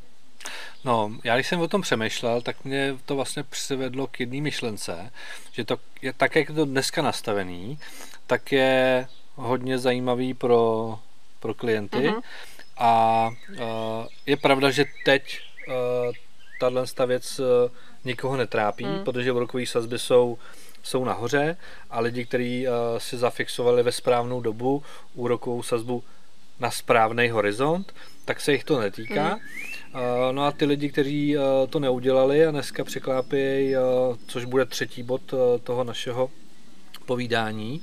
No, 0.84 1.12
já 1.24 1.34
když 1.34 1.48
jsem 1.48 1.60
o 1.60 1.68
tom 1.68 1.82
přemýšlel, 1.82 2.40
tak 2.40 2.64
mě 2.64 2.96
to 3.04 3.16
vlastně 3.16 3.42
přivedlo 3.42 4.06
k 4.06 4.20
jedné 4.20 4.40
myšlence, 4.40 5.10
že 5.52 5.64
to 5.64 5.76
je 6.02 6.12
tak, 6.12 6.36
jak 6.36 6.48
je 6.48 6.54
to 6.54 6.64
dneska 6.64 7.02
nastavený, 7.02 7.78
tak 8.26 8.52
je 8.52 9.06
hodně 9.34 9.78
zajímavý 9.78 10.34
pro, 10.34 10.98
pro 11.40 11.54
klienty, 11.54 11.96
uh-huh. 11.96 12.22
A 12.76 13.30
je 14.26 14.36
pravda, 14.36 14.70
že 14.70 14.84
teď 15.04 15.40
tahle 16.60 16.84
věc 17.06 17.40
nikoho 18.04 18.36
netrápí, 18.36 18.84
hmm. 18.84 19.04
protože 19.04 19.32
úrokové 19.32 19.66
sazby 19.66 19.98
jsou 19.98 20.38
jsou 20.84 21.04
nahoře 21.04 21.56
a 21.90 22.00
lidi, 22.00 22.26
kteří 22.26 22.66
uh, 22.68 22.74
si 22.98 23.16
zafixovali 23.16 23.82
ve 23.82 23.92
správnou 23.92 24.40
dobu 24.40 24.82
úrokovou 25.14 25.62
sazbu 25.62 26.04
na 26.60 26.70
správný 26.70 27.28
horizont, 27.28 27.94
tak 28.24 28.40
se 28.40 28.52
jich 28.52 28.64
to 28.64 28.80
netýká. 28.80 29.28
Hmm. 29.28 29.38
Uh, 29.94 30.32
no 30.32 30.44
a 30.44 30.52
ty 30.52 30.64
lidi, 30.64 30.88
kteří 30.88 31.36
uh, 31.36 31.42
to 31.70 31.80
neudělali 31.80 32.46
a 32.46 32.50
dneska 32.50 32.84
překlápějí, 32.84 33.74
což 34.26 34.44
bude 34.44 34.64
třetí 34.64 35.02
bod 35.02 35.34
toho 35.64 35.84
našeho 35.84 36.30
povídání, 37.06 37.82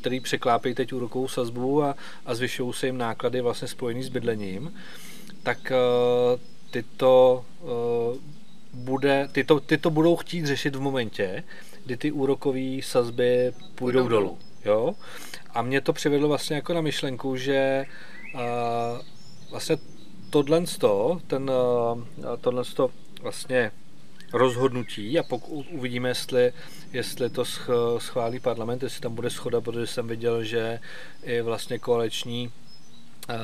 který 0.00 0.20
překlápějí 0.20 0.74
teď 0.74 0.92
úrokovou 0.92 1.28
sazbu 1.28 1.82
a, 1.82 1.94
a 2.26 2.34
zvyšují 2.34 2.72
se 2.72 2.86
jim 2.86 2.98
náklady 2.98 3.40
vlastně 3.40 3.68
spojený 3.68 4.02
s 4.02 4.08
bydlením, 4.08 4.74
tak 5.42 5.72
tyto 6.70 7.44
bude, 8.72 9.28
ty, 9.32 9.44
to, 9.44 9.60
ty 9.60 9.78
to 9.78 9.90
budou 9.90 10.16
chtít 10.16 10.46
řešit 10.46 10.76
v 10.76 10.80
momentě, 10.80 11.44
kdy 11.86 11.96
ty 11.96 12.12
úrokové 12.12 12.82
sazby 12.82 13.52
půjdou 13.74 14.02
Půjdou 14.02 14.08
dolů. 14.08 14.38
Jo? 14.64 14.94
A 15.54 15.62
mě 15.62 15.80
to 15.80 15.92
přivedlo 15.92 16.28
vlastně 16.28 16.56
jako 16.56 16.74
na 16.74 16.80
myšlenku, 16.80 17.36
že 17.36 17.84
uh, 18.34 18.40
vlastně 19.50 19.76
tohle 20.30 20.64
ten, 21.26 21.50
uh, 21.50 22.02
tohle 22.40 22.62
vlastně 23.22 23.70
rozhodnutí 24.32 25.18
a 25.18 25.22
pokud 25.22 25.66
uvidíme, 25.70 26.08
jestli, 26.08 26.52
jestli 26.92 27.30
to 27.30 27.44
schválí 27.98 28.40
parlament, 28.40 28.82
jestli 28.82 29.00
tam 29.00 29.14
bude 29.14 29.30
schoda, 29.30 29.60
protože 29.60 29.86
jsem 29.86 30.08
viděl, 30.08 30.44
že 30.44 30.80
i 31.22 31.40
vlastně 31.40 31.78
koaliční 31.78 32.46
uh, 32.48 33.34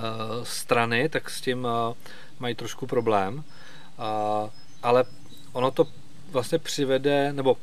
strany, 0.42 1.08
tak 1.08 1.30
s 1.30 1.40
tím 1.40 1.64
uh, 1.64 1.94
mají 2.40 2.54
trošku 2.54 2.86
problém. 2.86 3.34
Uh, 3.34 4.50
ale 4.82 5.04
ono 5.52 5.70
to 5.70 5.86
vlastně 6.30 6.58
přivede, 6.58 7.32
nebo 7.32 7.56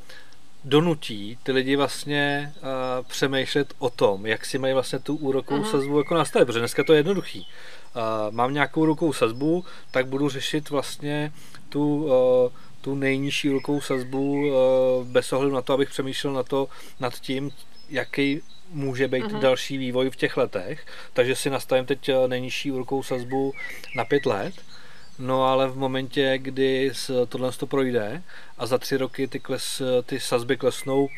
donutí 0.63 1.38
ty 1.44 1.51
lidi 1.51 1.75
vlastně 1.75 2.54
uh, 2.56 3.06
přemýšlet 3.08 3.74
o 3.80 3.89
tom, 3.89 4.25
jak 4.25 4.46
si 4.46 4.58
mají 4.58 4.74
vlastně 4.74 5.00
tu 5.00 5.16
úrokovou 5.16 5.62
uh-huh. 5.62 5.72
sazbu 5.72 5.98
jako 5.98 6.16
nastavit, 6.16 6.46
protože 6.46 6.60
dneska 6.60 6.84
to 6.84 6.94
je 6.94 7.00
jednoduchý. 7.00 7.39
Uh, 7.39 8.36
mám 8.36 8.54
nějakou 8.54 8.82
úrokovou 8.82 9.13
sazbu, 9.13 9.66
tak 9.92 10.08
budu 10.08 10.30
řešit 10.30 10.70
vlastně 10.70 11.32
tu, 11.70 12.04
uh, 12.06 12.12
tu 12.82 12.96
nejnižší 12.96 13.50
úrokovou 13.50 13.82
sazbu 13.82 14.32
uh, 14.32 15.08
bez 15.08 15.34
ohledu 15.34 15.56
na 15.56 15.62
to, 15.62 15.74
abych 15.74 15.89
přemýšlel 15.89 16.34
na 16.34 16.44
to, 16.44 16.68
nad 17.00 17.20
tím, 17.20 17.51
jaký 17.89 18.42
může 18.72 19.08
být 19.08 19.25
uh-huh. 19.25 19.39
další 19.39 19.78
vývoj 19.78 20.10
v 20.10 20.16
těch 20.16 20.38
letech. 20.38 20.86
Takže 21.13 21.36
si 21.36 21.50
nastavím 21.50 21.86
teď 21.86 22.10
nejnižší 22.28 22.72
úrokovou 22.72 23.04
sazbu 23.04 23.54
na 23.96 24.06
pět 24.06 24.25
let 24.25 24.54
No 25.19 25.43
ale 25.43 25.67
v 25.67 25.77
momentě, 25.77 26.38
kdy 26.38 26.91
tohle 27.29 27.51
to 27.51 27.67
projde 27.67 28.23
a 28.57 28.65
za 28.65 28.77
tři 28.77 28.97
roky 28.97 29.27
ty, 29.27 29.39
kles, 29.39 29.81
ty 30.05 30.19
sazby 30.19 30.57
klesnou 30.57 31.03
uh, 31.03 31.11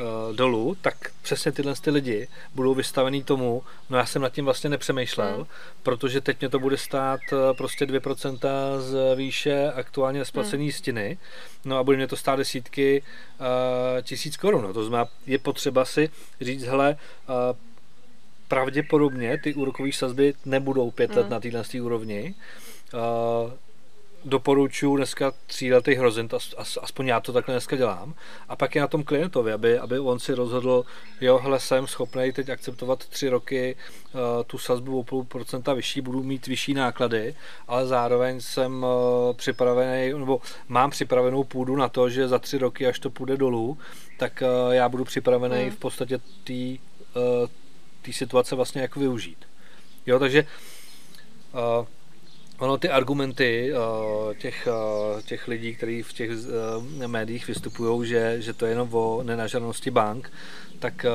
uh, 0.00 0.36
dolů, 0.36 0.76
tak 0.80 0.94
přesně 1.22 1.52
tyhle 1.52 1.74
ty 1.74 1.90
lidi 1.90 2.28
budou 2.54 2.74
vystavený 2.74 3.24
tomu, 3.24 3.62
no 3.90 3.98
já 3.98 4.06
jsem 4.06 4.22
nad 4.22 4.32
tím 4.32 4.44
vlastně 4.44 4.70
nepřemýšlel, 4.70 5.36
hmm. 5.36 5.46
protože 5.82 6.20
teď 6.20 6.40
mě 6.40 6.48
to 6.48 6.58
bude 6.58 6.76
stát 6.76 7.20
uh, 7.32 7.56
prostě 7.56 7.86
2% 7.86 8.38
z 8.78 9.16
výše 9.16 9.72
aktuálně 9.72 10.18
nesplacený 10.18 10.64
hmm. 10.64 10.72
stiny, 10.72 11.18
no 11.64 11.78
a 11.78 11.84
bude 11.84 11.96
mě 11.96 12.06
to 12.06 12.16
stát 12.16 12.36
desítky 12.36 13.02
uh, 13.40 13.46
tisíc 14.02 14.36
korun. 14.36 14.62
No, 14.62 14.72
to 14.72 14.84
znamená, 14.84 15.10
je 15.26 15.38
potřeba 15.38 15.84
si 15.84 16.10
říct, 16.40 16.64
hele, 16.64 16.96
uh, 17.28 17.58
pravděpodobně 18.48 19.38
ty 19.38 19.54
úrokové 19.54 19.92
sazby 19.92 20.34
nebudou 20.44 20.90
pět 20.90 21.16
let 21.16 21.22
hmm. 21.22 21.30
na 21.30 21.40
téhle 21.40 21.64
úrovni, 21.82 22.34
Uh, 22.34 22.71
doporučuji 24.24 24.96
dneska 24.96 25.32
tříletý 25.46 25.94
hrozent, 25.94 26.34
aspoň 26.82 27.06
já 27.06 27.20
to 27.20 27.32
takhle 27.32 27.54
dneska 27.54 27.76
dělám. 27.76 28.14
A 28.48 28.56
pak 28.56 28.74
je 28.74 28.80
na 28.80 28.88
tom 28.88 29.04
klientovi, 29.04 29.52
aby, 29.52 29.78
aby 29.78 29.98
on 29.98 30.18
si 30.18 30.34
rozhodl, 30.34 30.84
jo, 31.20 31.38
hele, 31.38 31.60
jsem 31.60 31.86
schopný 31.86 32.32
teď 32.32 32.48
akceptovat 32.48 32.98
tři 32.98 33.28
roky 33.28 33.76
uh, 34.12 34.20
tu 34.46 34.58
sazbu 34.58 34.98
o 34.98 35.04
půl 35.04 35.24
procenta 35.24 35.74
vyšší, 35.74 36.00
budu 36.00 36.22
mít 36.22 36.46
vyšší 36.46 36.74
náklady, 36.74 37.34
ale 37.68 37.86
zároveň 37.86 38.40
jsem 38.40 38.82
uh, 38.82 39.36
připravený, 39.36 40.18
nebo 40.18 40.40
mám 40.68 40.90
připravenou 40.90 41.44
půdu 41.44 41.76
na 41.76 41.88
to, 41.88 42.10
že 42.10 42.28
za 42.28 42.38
tři 42.38 42.58
roky, 42.58 42.86
až 42.86 42.98
to 42.98 43.10
půjde 43.10 43.36
dolů, 43.36 43.78
tak 44.18 44.42
uh, 44.42 44.72
já 44.72 44.88
budu 44.88 45.04
připravený 45.04 45.62
hmm. 45.62 45.70
v 45.70 45.76
podstatě 45.76 46.18
té 46.44 46.52
uh, 46.52 47.48
situace 48.10 48.56
vlastně 48.56 48.82
jako 48.82 49.00
využít. 49.00 49.38
Jo, 50.06 50.18
takže 50.18 50.46
uh, 51.52 51.86
Ono 52.62 52.78
ty 52.78 52.88
argumenty 52.88 53.72
uh, 53.72 54.34
těch, 54.34 54.68
uh, 55.14 55.20
těch 55.20 55.48
lidí, 55.48 55.74
kteří 55.74 56.02
v 56.02 56.12
těch 56.12 56.30
uh, 56.30 57.06
médiích 57.06 57.46
vystupují, 57.46 58.08
že, 58.08 58.36
že 58.40 58.52
to 58.52 58.66
je 58.66 58.72
jenom 58.72 58.94
o 58.94 59.22
nenažranosti 59.22 59.90
bank, 59.90 60.32
tak 60.78 61.06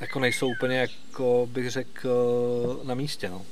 jako 0.00 0.20
nejsou 0.20 0.48
úplně, 0.48 0.78
jako 0.78 1.48
bych 1.52 1.70
řekl, 1.70 2.80
na 2.84 2.94
místě. 2.94 3.28
No. 3.28 3.42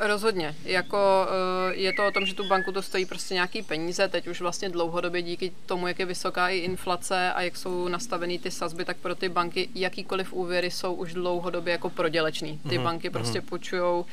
Rozhodně. 0.00 0.54
Jako 0.64 1.26
eh, 1.28 1.74
je 1.74 1.92
to 1.92 2.06
o 2.06 2.10
tom, 2.10 2.26
že 2.26 2.34
tu 2.34 2.48
banku 2.48 2.72
to 2.72 2.82
stojí 2.82 3.06
prostě 3.06 3.34
nějaký 3.34 3.62
peníze. 3.62 4.08
Teď 4.08 4.26
už 4.26 4.40
vlastně 4.40 4.68
dlouhodobě 4.68 5.22
díky 5.22 5.52
tomu, 5.66 5.86
jak 5.86 5.98
je 5.98 6.06
vysoká 6.06 6.48
i 6.48 6.58
inflace 6.58 7.32
a 7.32 7.42
jak 7.42 7.56
jsou 7.56 7.88
nastavený 7.88 8.38
ty 8.38 8.50
sazby, 8.50 8.84
tak 8.84 8.96
pro 8.96 9.14
ty 9.14 9.28
banky 9.28 9.68
jakýkoliv 9.74 10.32
úvěry 10.32 10.70
jsou 10.70 10.94
už 10.94 11.14
dlouhodobě 11.14 11.72
jako 11.72 11.90
prodělečný. 11.90 12.60
Ty 12.68 12.68
mm-hmm. 12.68 12.82
banky 12.82 13.10
prostě 13.10 13.40
mm-hmm. 13.40 13.48
půjčujou 13.48 14.00
uh, 14.00 14.06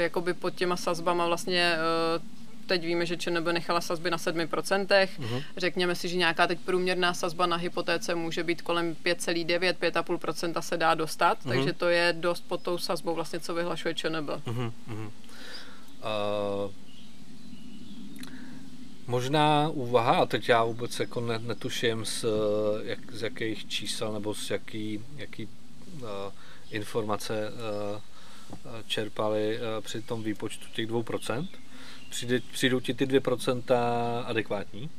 jakoby 0.00 0.34
pod 0.34 0.54
těma 0.54 0.76
sazbama 0.76 1.26
vlastně 1.26 1.76
uh, 2.16 2.37
teď 2.68 2.84
víme, 2.84 3.06
že 3.06 3.16
ČNB 3.16 3.46
nechala 3.52 3.80
sazby 3.80 4.10
na 4.10 4.16
7%. 4.16 4.86
Uh-huh. 4.86 5.42
Řekněme 5.56 5.94
si, 5.94 6.08
že 6.08 6.16
nějaká 6.16 6.46
teď 6.46 6.58
průměrná 6.60 7.14
sazba 7.14 7.46
na 7.46 7.56
hypotéce 7.56 8.14
může 8.14 8.44
být 8.44 8.62
kolem 8.62 8.96
5,9, 9.04 9.74
5,5% 9.74 10.60
se 10.60 10.76
dá 10.76 10.94
dostat, 10.94 11.38
uh-huh. 11.38 11.48
takže 11.48 11.72
to 11.72 11.88
je 11.88 12.12
dost 12.12 12.44
pod 12.48 12.62
tou 12.62 12.78
sazbou 12.78 13.14
vlastně, 13.14 13.40
co 13.40 13.54
vyhlašuje 13.54 13.94
ČNB. 13.94 14.28
Uh-huh. 14.28 14.72
Uh-huh. 14.90 15.10
Uh... 16.66 16.72
Možná 19.06 19.68
úvaha, 19.68 20.16
a 20.16 20.26
teď 20.26 20.48
já 20.48 20.64
vůbec 20.64 21.00
jako 21.00 21.20
netuším 21.20 22.04
z, 22.04 22.24
jak, 22.82 23.12
z 23.12 23.22
jakých 23.22 23.68
čísel 23.68 24.12
nebo 24.12 24.34
z 24.34 24.50
jaký, 24.50 25.04
jaký 25.16 25.44
uh, 25.46 26.08
informace 26.70 27.48
uh, 27.48 28.00
čerpali 28.86 29.58
uh, 29.58 29.84
při 29.84 30.02
tom 30.02 30.22
výpočtu 30.22 30.66
těch 30.74 30.88
2%. 30.88 31.48
Přijde, 32.08 32.40
přijdou 32.52 32.80
ti 32.80 32.94
ty 32.94 33.06
2% 33.06 33.62
adekvátní? 34.26 34.90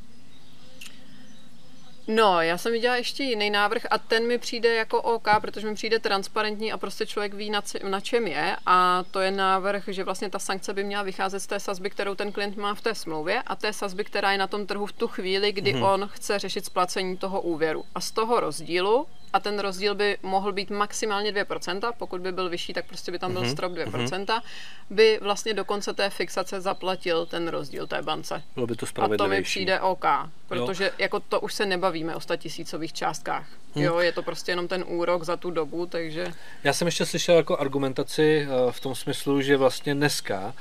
No, 2.12 2.42
já 2.42 2.58
jsem 2.58 2.72
viděla 2.72 2.96
ještě 2.96 3.24
jiný 3.24 3.50
návrh 3.50 3.86
a 3.92 3.98
ten 3.98 4.28
mi 4.28 4.38
přijde 4.38 4.76
jako 4.76 5.02
OK, 5.02 5.28
protože 5.42 5.68
mi 5.68 5.76
přijde 5.76 6.00
transparentní 6.00 6.72
a 6.72 6.78
prostě 6.78 7.06
člověk 7.06 7.34
ví, 7.34 7.50
na, 7.50 7.62
na 7.90 8.00
čem 8.00 8.28
je 8.28 8.56
a 8.66 9.04
to 9.12 9.20
je 9.20 9.32
návrh, 9.32 9.84
že 9.88 10.04
vlastně 10.04 10.30
ta 10.30 10.40
sankce 10.40 10.74
by 10.74 10.84
měla 10.84 11.04
vycházet 11.04 11.40
z 11.40 11.48
té 11.48 11.60
sazby, 11.60 11.90
kterou 11.90 12.16
ten 12.16 12.32
klient 12.32 12.58
má 12.58 12.76
v 12.76 12.82
té 12.82 12.96
smlouvě 12.96 13.42
a 13.42 13.56
té 13.56 13.74
sazby, 13.74 14.04
která 14.04 14.32
je 14.32 14.38
na 14.38 14.48
tom 14.48 14.68
trhu 14.68 14.86
v 14.86 14.92
tu 14.92 15.08
chvíli, 15.08 15.52
kdy 15.52 15.74
mm-hmm. 15.74 15.94
on 15.94 16.10
chce 16.14 16.40
řešit 16.40 16.66
splacení 16.66 17.18
toho 17.18 17.42
úvěru. 17.42 17.86
A 17.96 18.02
z 18.02 18.12
toho 18.12 18.40
rozdílu 18.40 19.08
a 19.34 19.40
ten 19.40 19.60
rozdíl 19.60 19.96
by 19.96 20.18
mohl 20.24 20.52
být 20.52 20.70
maximálně 20.70 21.32
2%, 21.32 21.94
pokud 21.98 22.22
by 22.22 22.32
byl 22.32 22.50
vyšší, 22.50 22.74
tak 22.74 22.86
prostě 22.86 23.12
by 23.12 23.20
tam 23.20 23.34
byl 23.34 23.42
mm-hmm. 23.42 23.52
strop 23.52 23.72
2%, 23.72 24.26
mm-hmm. 24.26 24.42
by 24.90 25.20
vlastně 25.22 25.54
do 25.54 25.66
konce 25.66 25.94
té 25.94 26.10
fixace 26.10 26.62
zaplatil 26.62 27.26
ten 27.26 27.48
rozdíl 27.48 27.88
té 27.88 28.02
bance. 28.02 28.44
Bylo 28.56 28.68
by 28.68 28.76
to 28.76 28.86
A 29.02 29.18
to 29.18 29.28
mi 29.28 29.42
přijde 29.42 29.80
OK, 29.80 30.06
protože 30.48 30.86
jo. 30.86 30.92
jako 30.98 31.20
to 31.20 31.40
už 31.40 31.54
se 31.54 31.66
nebavíme 31.66 32.16
o 32.16 32.20
tisícových 32.38 32.94
částkách. 32.94 33.48
Hmm. 33.76 33.84
Jo, 33.84 34.00
je 34.00 34.12
to 34.12 34.24
prostě 34.24 34.52
jenom 34.52 34.68
ten 34.68 34.84
úrok 34.88 35.24
za 35.24 35.38
tu 35.38 35.52
dobu, 35.52 35.86
takže... 35.86 36.34
Já 36.64 36.74
jsem 36.74 36.88
ještě 36.88 37.06
slyšel 37.06 37.36
jako 37.36 37.58
argumentaci 37.58 38.48
uh, 38.66 38.72
v 38.72 38.80
tom 38.80 38.96
smyslu, 38.96 39.42
že 39.42 39.58
vlastně 39.58 39.96
dneska 39.96 40.54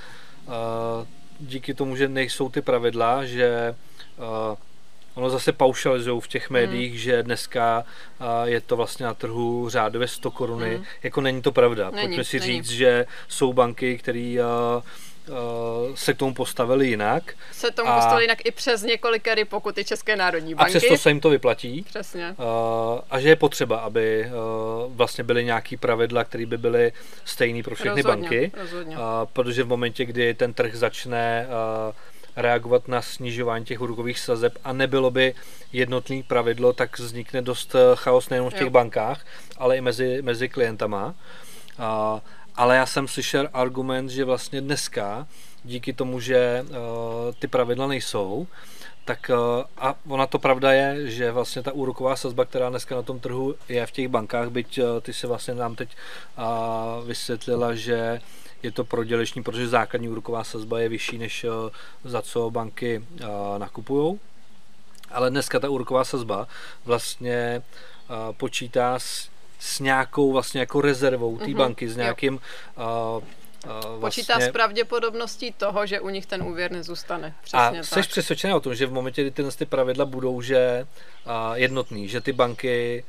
uh, 0.46 0.52
díky 1.40 1.75
tomu, 1.75 1.96
že 1.96 2.08
nejsou 2.08 2.48
ty 2.48 2.62
pravidla, 2.62 3.25
že 3.25 3.75
uh, 4.18 4.56
ono 5.18 5.30
zase 5.30 5.52
paušalizují 5.52 6.20
v 6.20 6.28
těch 6.28 6.50
médiích, 6.50 6.90
hmm. 6.90 6.98
že 6.98 7.22
dneska 7.22 7.84
je 8.44 8.60
to 8.60 8.76
vlastně 8.76 9.06
na 9.06 9.14
trhu 9.14 9.68
řádově 9.68 10.08
100 10.08 10.30
koruny. 10.30 10.75
Hmm. 10.75 10.84
Jako 11.02 11.20
není 11.20 11.42
to 11.42 11.52
pravda. 11.52 11.90
Není, 11.90 12.06
Pojďme 12.06 12.25
si 12.25 12.40
není. 12.40 12.52
říct, 12.52 12.70
že 12.70 13.06
jsou 13.28 13.52
banky, 13.52 13.98
které 13.98 14.37
se 15.94 16.14
k 16.14 16.16
tomu 16.16 16.34
postavili 16.34 16.88
jinak. 16.88 17.34
Se 17.52 17.70
tomu 17.70 17.90
a, 17.90 17.94
postavili 17.94 18.25
jinak 18.25 18.46
i 18.46 18.50
přes 18.50 18.82
několikery 18.82 19.44
pokuty 19.44 19.84
České 19.84 20.16
národní 20.16 20.54
banky. 20.54 20.76
A 20.76 20.78
přesto 20.78 20.96
se 20.96 21.10
jim 21.10 21.20
to 21.20 21.30
vyplatí. 21.30 21.84
Přesně. 21.88 22.34
A 23.10 23.20
že 23.20 23.28
je 23.28 23.37
potřeba, 23.37 23.78
aby 23.78 24.30
vlastně 24.88 25.25
byly 25.25 25.44
nějaký 25.44 25.76
pravidla, 25.76 26.25
které 26.25 26.46
by 26.46 26.58
byly 26.58 26.92
stejné 27.25 27.62
pro 27.62 27.75
všechny 27.75 28.02
rozhodně, 28.02 28.22
banky. 28.22 28.52
Rozhodně. 28.60 28.96
Protože 29.32 29.62
v 29.62 29.68
momentě, 29.68 30.04
kdy 30.04 30.34
ten 30.34 30.54
trh 30.54 30.75
začne 30.75 31.46
reagovat 32.38 32.88
na 32.88 33.02
snižování 33.02 33.64
těch 33.64 33.80
úrokových 33.80 34.18
sazeb 34.18 34.59
a 34.64 34.73
nebylo 34.73 35.11
by 35.11 35.35
jednotný 35.73 36.23
pravidlo, 36.23 36.73
tak 36.73 36.99
vznikne 36.99 37.42
dost 37.42 37.76
chaos 37.95 38.28
nejen 38.28 38.50
v 38.50 38.52
těch 38.52 38.61
jo. 38.61 38.71
bankách, 38.71 39.26
ale 39.57 39.76
i 39.76 39.80
mezi, 39.80 40.23
mezi 40.23 40.49
klientama. 40.49 41.14
A, 41.78 42.21
ale 42.57 42.76
já 42.76 42.87
jsem 42.87 43.09
slyšel 43.09 43.49
argument, 43.52 44.09
že 44.09 44.25
vlastně 44.25 44.61
dneska, 44.61 45.26
díky 45.64 45.92
tomu, 45.92 46.21
že 46.21 46.64
uh, 46.68 46.76
ty 47.38 47.49
pravidla 47.49 47.87
nejsou, 47.87 48.47
tak 49.04 49.30
uh, 49.30 49.64
a 49.78 49.95
ona 50.09 50.26
to 50.26 50.38
pravda 50.38 50.73
je, 50.73 51.11
že 51.11 51.33
vlastně 51.33 51.62
ta 51.62 51.73
úroková 51.73 52.16
sazba, 52.16 52.45
která 52.45 52.71
dneska 52.71 52.95
na 52.95 53.02
tom 53.02 53.21
trhu 53.21 53.54
je 53.68 53.87
v 53.87 53.90
těch 53.90 54.09
bankách, 54.09 54.49
byť 54.49 54.78
uh, 54.78 54.85
ty 55.00 55.12
se 55.12 55.26
vlastně 55.26 55.54
nám 55.54 55.75
teď 55.75 55.88
uh, 56.38 57.07
vysvětlila, 57.07 57.75
že 57.75 58.21
je 58.62 58.72
to 58.72 58.84
prodělečný, 58.84 59.42
protože 59.42 59.68
základní 59.68 60.08
úroková 60.08 60.44
sazba 60.44 60.80
je 60.80 60.88
vyšší, 60.88 61.18
než 61.18 61.44
uh, 61.44 61.50
za 62.04 62.22
co 62.22 62.50
banky 62.50 62.98
uh, 62.98 63.28
nakupují. 63.58 64.20
Ale 65.10 65.30
dneska 65.30 65.60
ta 65.60 65.70
úroková 65.70 66.04
sazba 66.04 66.48
vlastně 66.84 67.62
uh, 68.10 68.32
počítá 68.32 68.98
s, 68.98 69.28
s 69.58 69.80
nějakou 69.80 70.32
vlastně 70.32 70.60
jako 70.60 70.80
rezervou 70.80 71.38
té 71.38 71.44
mm-hmm, 71.44 71.56
banky, 71.56 71.88
s 71.88 71.96
nějakým 71.96 72.40
Uh, 73.64 73.72
vlastně... 73.98 74.22
Počítá 74.22 74.40
s 74.40 74.52
pravděpodobností 74.52 75.52
toho, 75.52 75.86
že 75.86 76.00
u 76.00 76.08
nich 76.08 76.26
ten 76.26 76.42
úvěr 76.42 76.70
nezůstane. 76.72 77.34
Přesně 77.42 77.80
a 77.80 77.82
jsi 77.82 78.02
přesvědčený 78.02 78.54
o 78.54 78.60
tom, 78.60 78.74
že 78.74 78.86
v 78.86 78.92
momentě, 78.92 79.22
kdy 79.22 79.30
tyhle 79.30 79.52
ty 79.52 79.66
pravidla 79.66 80.04
budou 80.04 80.42
že 80.42 80.86
uh, 81.26 81.32
jednotný, 81.54 82.08
že 82.08 82.20
ty 82.20 82.32
banky 82.32 83.04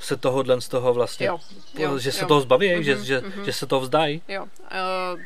se 0.00 0.16
tohohle 0.16 0.60
z 0.60 0.68
toho 0.68 0.94
vlastně, 0.94 1.26
jo, 1.26 1.38
jo, 1.78 1.98
že 1.98 2.12
se 2.12 2.24
jo. 2.24 2.28
toho 2.28 2.40
zbaví, 2.40 2.68
mm-hmm, 2.68 2.80
že, 2.80 3.04
že, 3.04 3.18
mm-hmm. 3.18 3.42
že 3.44 3.52
se 3.52 3.66
toho 3.66 3.80
vzdají? 3.80 4.22
Jo. 4.28 4.42
Uh, 4.42 5.20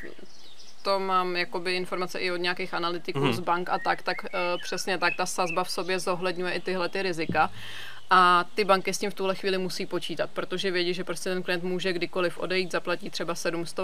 to 0.83 0.99
mám 0.99 1.37
jakoby 1.37 1.77
informace 1.77 2.19
i 2.19 2.31
od 2.31 2.37
nějakých 2.37 2.75
analytiků 2.75 3.19
mm-hmm. 3.19 3.33
z 3.33 3.41
bank 3.41 3.71
a 3.71 3.79
tak, 3.79 4.03
tak 4.03 4.17
uh, 4.25 4.31
přesně 4.63 4.99
tak 4.99 5.17
ta 5.17 5.27
sazba 5.27 5.65
v 5.65 5.71
sobě 5.71 5.99
zohledňuje 5.99 6.53
i 6.53 6.61
tyhle 6.61 6.89
ty 6.89 7.03
rizika. 7.03 7.51
A 8.11 8.45
ty 8.55 8.65
banky 8.65 8.95
s 8.95 8.99
tím 8.99 9.11
v 9.11 9.15
tuhle 9.15 9.35
chvíli 9.35 9.59
musí 9.59 9.87
počítat, 9.87 10.31
protože 10.31 10.71
vědí, 10.71 10.95
že 10.95 11.05
prostě 11.05 11.31
ten 11.31 11.43
klient 11.43 11.63
může 11.63 11.93
kdykoliv 11.93 12.39
odejít, 12.39 12.73
zaplatí 12.73 13.11
třeba 13.11 13.35
700 13.35 13.79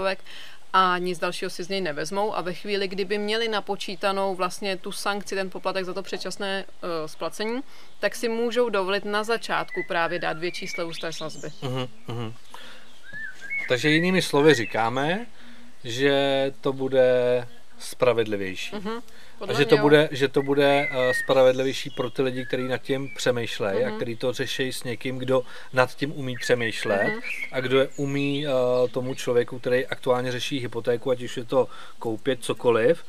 a 0.72 0.98
nic 0.98 1.18
dalšího 1.18 1.50
si 1.50 1.64
z 1.64 1.68
něj 1.68 1.80
nevezmou. 1.80 2.36
A 2.36 2.40
ve 2.40 2.54
chvíli, 2.54 2.88
kdyby 2.88 3.18
měli 3.18 3.48
napočítanou 3.48 4.34
vlastně 4.34 4.76
tu 4.76 4.92
sankci, 4.92 5.34
ten 5.34 5.50
poplatek 5.50 5.84
za 5.84 5.94
to 5.94 6.02
předčasné 6.02 6.64
uh, 6.64 6.88
splacení, 7.06 7.60
tak 8.00 8.14
si 8.14 8.28
můžou 8.28 8.68
dovolit 8.68 9.04
na 9.04 9.24
začátku 9.24 9.80
právě 9.88 10.18
dát 10.18 10.38
větší 10.38 10.68
slevu 10.68 10.94
z 10.94 10.98
té 10.98 11.12
sazby. 11.12 11.48
Uh-huh, 11.48 11.88
uh-huh. 12.08 12.32
Takže 13.68 13.90
jinými 13.90 14.22
slovy 14.22 14.54
říkáme, 14.54 15.26
že 15.84 16.52
to 16.60 16.72
bude 16.72 17.08
spravedlivější. 17.78 18.76
Uh-huh. 18.76 19.02
Podle 19.40 19.54
a 19.54 19.58
že 19.58 19.64
to, 19.64 19.76
bude, 19.76 20.08
že 20.12 20.28
to 20.28 20.42
bude 20.42 20.88
uh, 20.90 21.12
spravedlivější 21.12 21.90
pro 21.90 22.10
ty 22.10 22.22
lidi, 22.22 22.46
kteří 22.46 22.68
nad 22.68 22.78
tím 22.78 23.10
přemýšlejí 23.16 23.78
uh-huh. 23.78 23.86
a 23.86 23.88
mhm. 23.88 23.96
kteří 23.96 24.16
to 24.16 24.32
řeší 24.32 24.72
s 24.72 24.84
někým, 24.84 25.18
kdo 25.18 25.42
nad 25.72 25.94
tím 25.94 26.12
umí 26.16 26.36
přemýšlet 26.36 27.02
uh-huh. 27.02 27.48
a 27.52 27.60
kdo 27.60 27.80
je 27.80 27.88
umí 27.96 28.46
uh, 28.46 28.52
tomu 28.88 29.14
člověku, 29.14 29.58
který 29.58 29.86
aktuálně 29.86 30.32
řeší 30.32 30.58
hypotéku, 30.58 31.10
ať 31.10 31.22
už 31.22 31.36
je 31.36 31.44
to 31.44 31.68
koupit 31.98 32.44
cokoliv, 32.44 33.04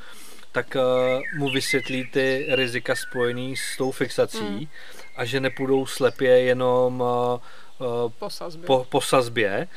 tak 0.51 0.75
uh, 0.75 1.39
mu 1.39 1.49
vysvětlí 1.49 2.07
ty 2.11 2.45
rizika 2.49 2.95
spojený 2.95 3.57
s 3.57 3.77
tou 3.77 3.91
fixací 3.91 4.37
uh-huh. 4.37 4.67
a 5.15 5.25
že 5.25 5.39
nepůjdou 5.39 5.85
slepě 5.85 6.29
jenom 6.29 7.01
uh, 7.01 8.11
po 8.19 8.29
sazbě. 8.29 8.65
Po, 8.67 8.85
po 8.89 9.01
sazbě 9.01 9.67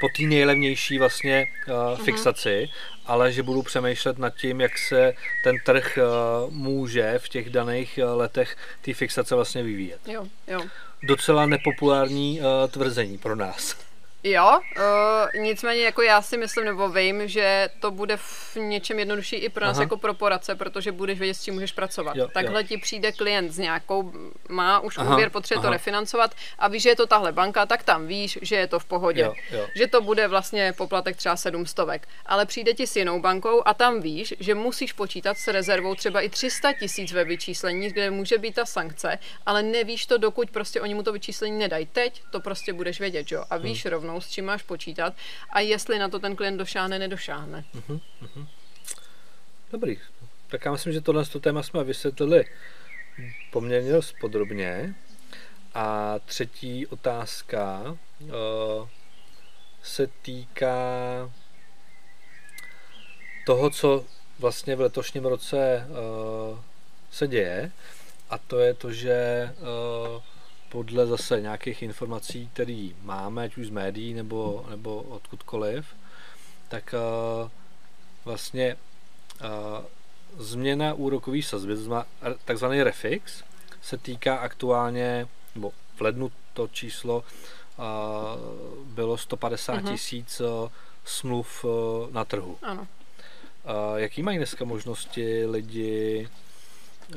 po 0.00 0.08
té 0.16 0.22
nejlevnější 0.22 0.98
vlastně 0.98 1.46
uh, 1.68 1.98
fixaci, 1.98 2.68
ale 3.06 3.32
že 3.32 3.42
budu 3.42 3.62
přemýšlet 3.62 4.18
nad 4.18 4.34
tím, 4.34 4.60
jak 4.60 4.78
se 4.78 5.14
ten 5.44 5.56
trh 5.64 5.98
může 6.50 7.18
v 7.18 7.28
těch 7.28 7.50
daných 7.50 7.98
letech 8.14 8.56
ty 8.80 8.94
fixace 8.94 9.34
vlastně 9.34 9.62
vyvíjet. 9.62 10.00
Jo, 10.06 10.26
jo. 10.48 10.60
Docela 11.02 11.46
nepopulární 11.46 12.40
tvrzení 12.70 13.18
pro 13.18 13.36
nás. 13.36 13.76
Jo, 14.26 14.60
uh, 14.76 15.42
nicméně 15.42 15.84
jako 15.84 16.02
já 16.02 16.22
si 16.22 16.36
myslím, 16.36 16.64
nebo 16.64 16.88
vím, 16.88 17.28
že 17.28 17.68
to 17.80 17.90
bude 17.90 18.16
v 18.16 18.56
něčem 18.56 18.98
jednodušší 18.98 19.36
i 19.36 19.48
pro 19.48 19.64
nás 19.64 19.76
Aha. 19.76 19.82
jako 19.82 19.96
pro 19.96 20.14
poradce, 20.14 20.54
protože 20.54 20.92
budeš 20.92 21.18
vědět, 21.18 21.34
s 21.34 21.42
čím 21.42 21.54
můžeš 21.54 21.72
pracovat. 21.72 22.16
Jo, 22.16 22.28
Takhle 22.34 22.60
jo. 22.60 22.66
ti 22.66 22.76
přijde 22.76 23.12
klient 23.12 23.50
s 23.50 23.58
nějakou, 23.58 24.12
má 24.48 24.80
už 24.80 24.98
Aha, 24.98 25.14
úvěr, 25.14 25.30
potřebuje 25.30 25.62
to 25.62 25.70
refinancovat 25.70 26.34
a 26.58 26.68
víš, 26.68 26.82
že 26.82 26.88
je 26.88 26.96
to 26.96 27.06
tahle 27.06 27.32
banka, 27.32 27.66
tak 27.66 27.82
tam 27.82 28.06
víš, 28.06 28.38
že 28.42 28.56
je 28.56 28.66
to 28.66 28.78
v 28.78 28.84
pohodě. 28.84 29.22
Jo, 29.22 29.34
jo. 29.50 29.66
Že 29.76 29.86
to 29.86 30.00
bude 30.00 30.28
vlastně 30.28 30.72
poplatek 30.76 31.16
třeba 31.16 31.36
700. 31.36 31.86
Ale 32.26 32.46
přijde 32.46 32.74
ti 32.74 32.86
s 32.86 32.96
jinou 32.96 33.20
bankou 33.20 33.62
a 33.64 33.74
tam 33.74 34.00
víš, 34.00 34.34
že 34.40 34.54
musíš 34.54 34.92
počítat 34.92 35.38
s 35.38 35.48
rezervou 35.48 35.94
třeba 35.94 36.20
i 36.20 36.28
300 36.28 36.72
tisíc 36.72 37.12
ve 37.12 37.24
vyčíslení, 37.24 37.88
kde 37.88 38.10
může 38.10 38.38
být 38.38 38.54
ta 38.54 38.64
sankce, 38.64 39.18
ale 39.46 39.62
nevíš 39.62 40.06
to, 40.06 40.18
dokud 40.18 40.50
prostě 40.50 40.80
oni 40.80 40.94
mu 40.94 41.02
to 41.02 41.12
vyčíslení 41.12 41.58
nedají. 41.58 41.86
Teď 41.86 42.22
to 42.30 42.40
prostě 42.40 42.72
budeš 42.72 43.00
vědět, 43.00 43.32
jo? 43.32 43.44
A 43.50 43.56
víš 43.56 43.84
hmm. 43.84 43.90
rovnou 43.90 44.13
rovnou, 44.14 44.20
s 44.20 44.30
čím 44.30 44.44
máš 44.44 44.62
počítat 44.62 45.14
a 45.50 45.60
jestli 45.60 45.98
na 45.98 46.08
to 46.08 46.18
ten 46.18 46.36
klient 46.36 46.58
došáhne, 46.58 46.98
nedošáhne. 46.98 47.64
Uh-huh. 47.74 48.00
Dobrý. 49.72 49.98
Tak 50.48 50.64
já 50.64 50.72
myslím, 50.72 50.92
že 50.92 51.00
tohle 51.00 51.24
téma 51.24 51.62
jsme 51.62 51.84
vysvětlili 51.84 52.44
poměrně 53.50 53.92
dost 53.92 54.14
podrobně. 54.20 54.94
A 55.74 56.18
třetí 56.24 56.86
otázka 56.86 57.82
uh, 58.20 58.88
se 59.82 60.06
týká 60.22 60.78
toho, 63.46 63.70
co 63.70 64.04
vlastně 64.38 64.76
v 64.76 64.80
letošním 64.80 65.24
roce 65.24 65.86
uh, 65.88 66.58
se 67.10 67.26
děje. 67.26 67.72
A 68.30 68.38
to 68.38 68.58
je 68.58 68.74
to, 68.74 68.92
že 68.92 69.50
uh, 69.58 70.22
podle 70.74 71.06
zase 71.06 71.40
nějakých 71.40 71.82
informací, 71.82 72.50
které 72.52 72.88
máme, 73.02 73.44
ať 73.44 73.56
už 73.56 73.66
z 73.66 73.70
médií 73.70 74.14
nebo, 74.14 74.66
nebo 74.70 75.02
odkudkoliv, 75.02 75.86
tak 76.68 76.94
uh, 76.94 77.50
vlastně 78.24 78.76
uh, 78.76 79.84
změna 80.44 80.94
úrokový 80.94 81.42
sazby, 81.42 81.74
takzvaný 82.44 82.82
refix, 82.82 83.44
se 83.82 83.98
týká 83.98 84.36
aktuálně, 84.36 85.28
nebo 85.54 85.72
v 85.96 86.00
lednu 86.00 86.32
to 86.52 86.68
číslo 86.68 87.24
uh, 87.78 87.84
bylo 88.84 89.18
150 89.18 89.72
uh-huh. 89.72 89.92
tisíc 89.92 90.40
uh, 90.40 90.68
smluv 91.04 91.64
uh, 91.64 91.70
na 92.10 92.24
trhu. 92.24 92.58
Ano. 92.62 92.82
Uh, 92.82 93.96
jaký 93.96 94.22
mají 94.22 94.36
dneska 94.38 94.64
možnosti 94.64 95.46
lidi 95.46 96.28
uh, 97.08 97.16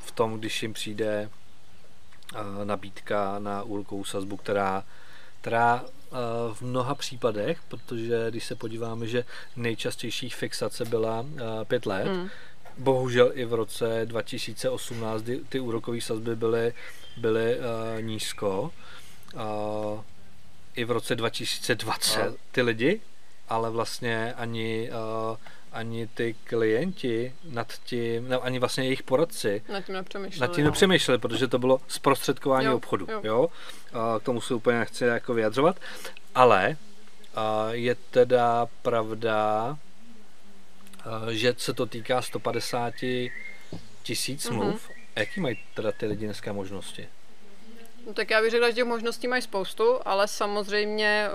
v 0.00 0.10
tom, 0.12 0.38
když 0.38 0.62
jim 0.62 0.72
přijde 0.72 1.30
nabídka 2.64 3.38
na 3.38 3.62
úrokovou 3.62 4.04
sazbu, 4.04 4.36
která, 4.36 4.84
která 5.40 5.84
v 6.52 6.62
mnoha 6.62 6.94
případech, 6.94 7.58
protože 7.68 8.26
když 8.30 8.44
se 8.44 8.54
podíváme, 8.54 9.06
že 9.06 9.24
nejčastější 9.56 10.30
fixace 10.30 10.84
byla 10.84 11.26
pět 11.64 11.86
let, 11.86 12.06
hmm. 12.06 12.28
bohužel 12.78 13.30
i 13.34 13.44
v 13.44 13.54
roce 13.54 14.02
2018 14.04 15.22
ty, 15.22 15.40
ty 15.48 15.60
úrokové 15.60 16.00
sazby 16.00 16.36
byly, 16.36 16.72
byly 17.16 17.56
uh, 17.58 18.02
nízko. 18.02 18.70
Uh, 19.34 20.00
I 20.74 20.84
v 20.84 20.90
roce 20.90 21.16
2020 21.16 22.36
ty 22.52 22.62
lidi, 22.62 23.00
ale 23.48 23.70
vlastně 23.70 24.34
ani 24.36 24.90
uh, 24.90 25.36
ani 25.72 26.06
ty 26.06 26.34
klienti 26.44 27.34
nad 27.44 27.72
tím, 27.84 28.28
ne, 28.28 28.36
ani 28.36 28.58
vlastně 28.58 28.84
jejich 28.84 29.02
poradci 29.02 29.62
nad 29.72 29.84
tím 29.84 29.94
nepřemýšleli, 29.94 30.48
nad 30.48 30.56
tím 30.56 30.64
nepřemýšleli 30.64 31.18
protože 31.18 31.48
to 31.48 31.58
bylo 31.58 31.80
zprostředkování 31.88 32.66
jo, 32.66 32.76
obchodu. 32.76 33.06
Jo. 33.10 33.20
Jo? 33.24 33.48
A 33.92 34.18
k 34.18 34.22
tomu 34.22 34.40
se 34.40 34.54
úplně 34.54 34.78
nechci 34.78 35.04
jako 35.04 35.34
vyjadřovat, 35.34 35.80
ale 36.34 36.76
a 37.34 37.66
je 37.70 37.94
teda 37.94 38.66
pravda, 38.82 39.78
že 41.30 41.54
se 41.58 41.74
to 41.74 41.86
týká 41.86 42.22
150 42.22 42.94
tisíc 44.02 44.48
mhm. 44.48 44.54
smluv. 44.54 44.88
Mm-hmm. 44.88 44.94
Jaký 45.16 45.40
mají 45.40 45.58
teda 45.74 45.92
ty 45.92 46.06
lidi 46.06 46.24
dneska 46.24 46.52
možnosti? 46.52 47.08
No, 48.06 48.14
tak 48.14 48.30
já 48.30 48.40
bych 48.40 48.50
řekla, 48.50 48.68
že 48.68 48.74
těch 48.74 48.84
možností 48.84 49.28
mají 49.28 49.42
spoustu, 49.42 49.98
ale 50.04 50.28
samozřejmě 50.28 51.28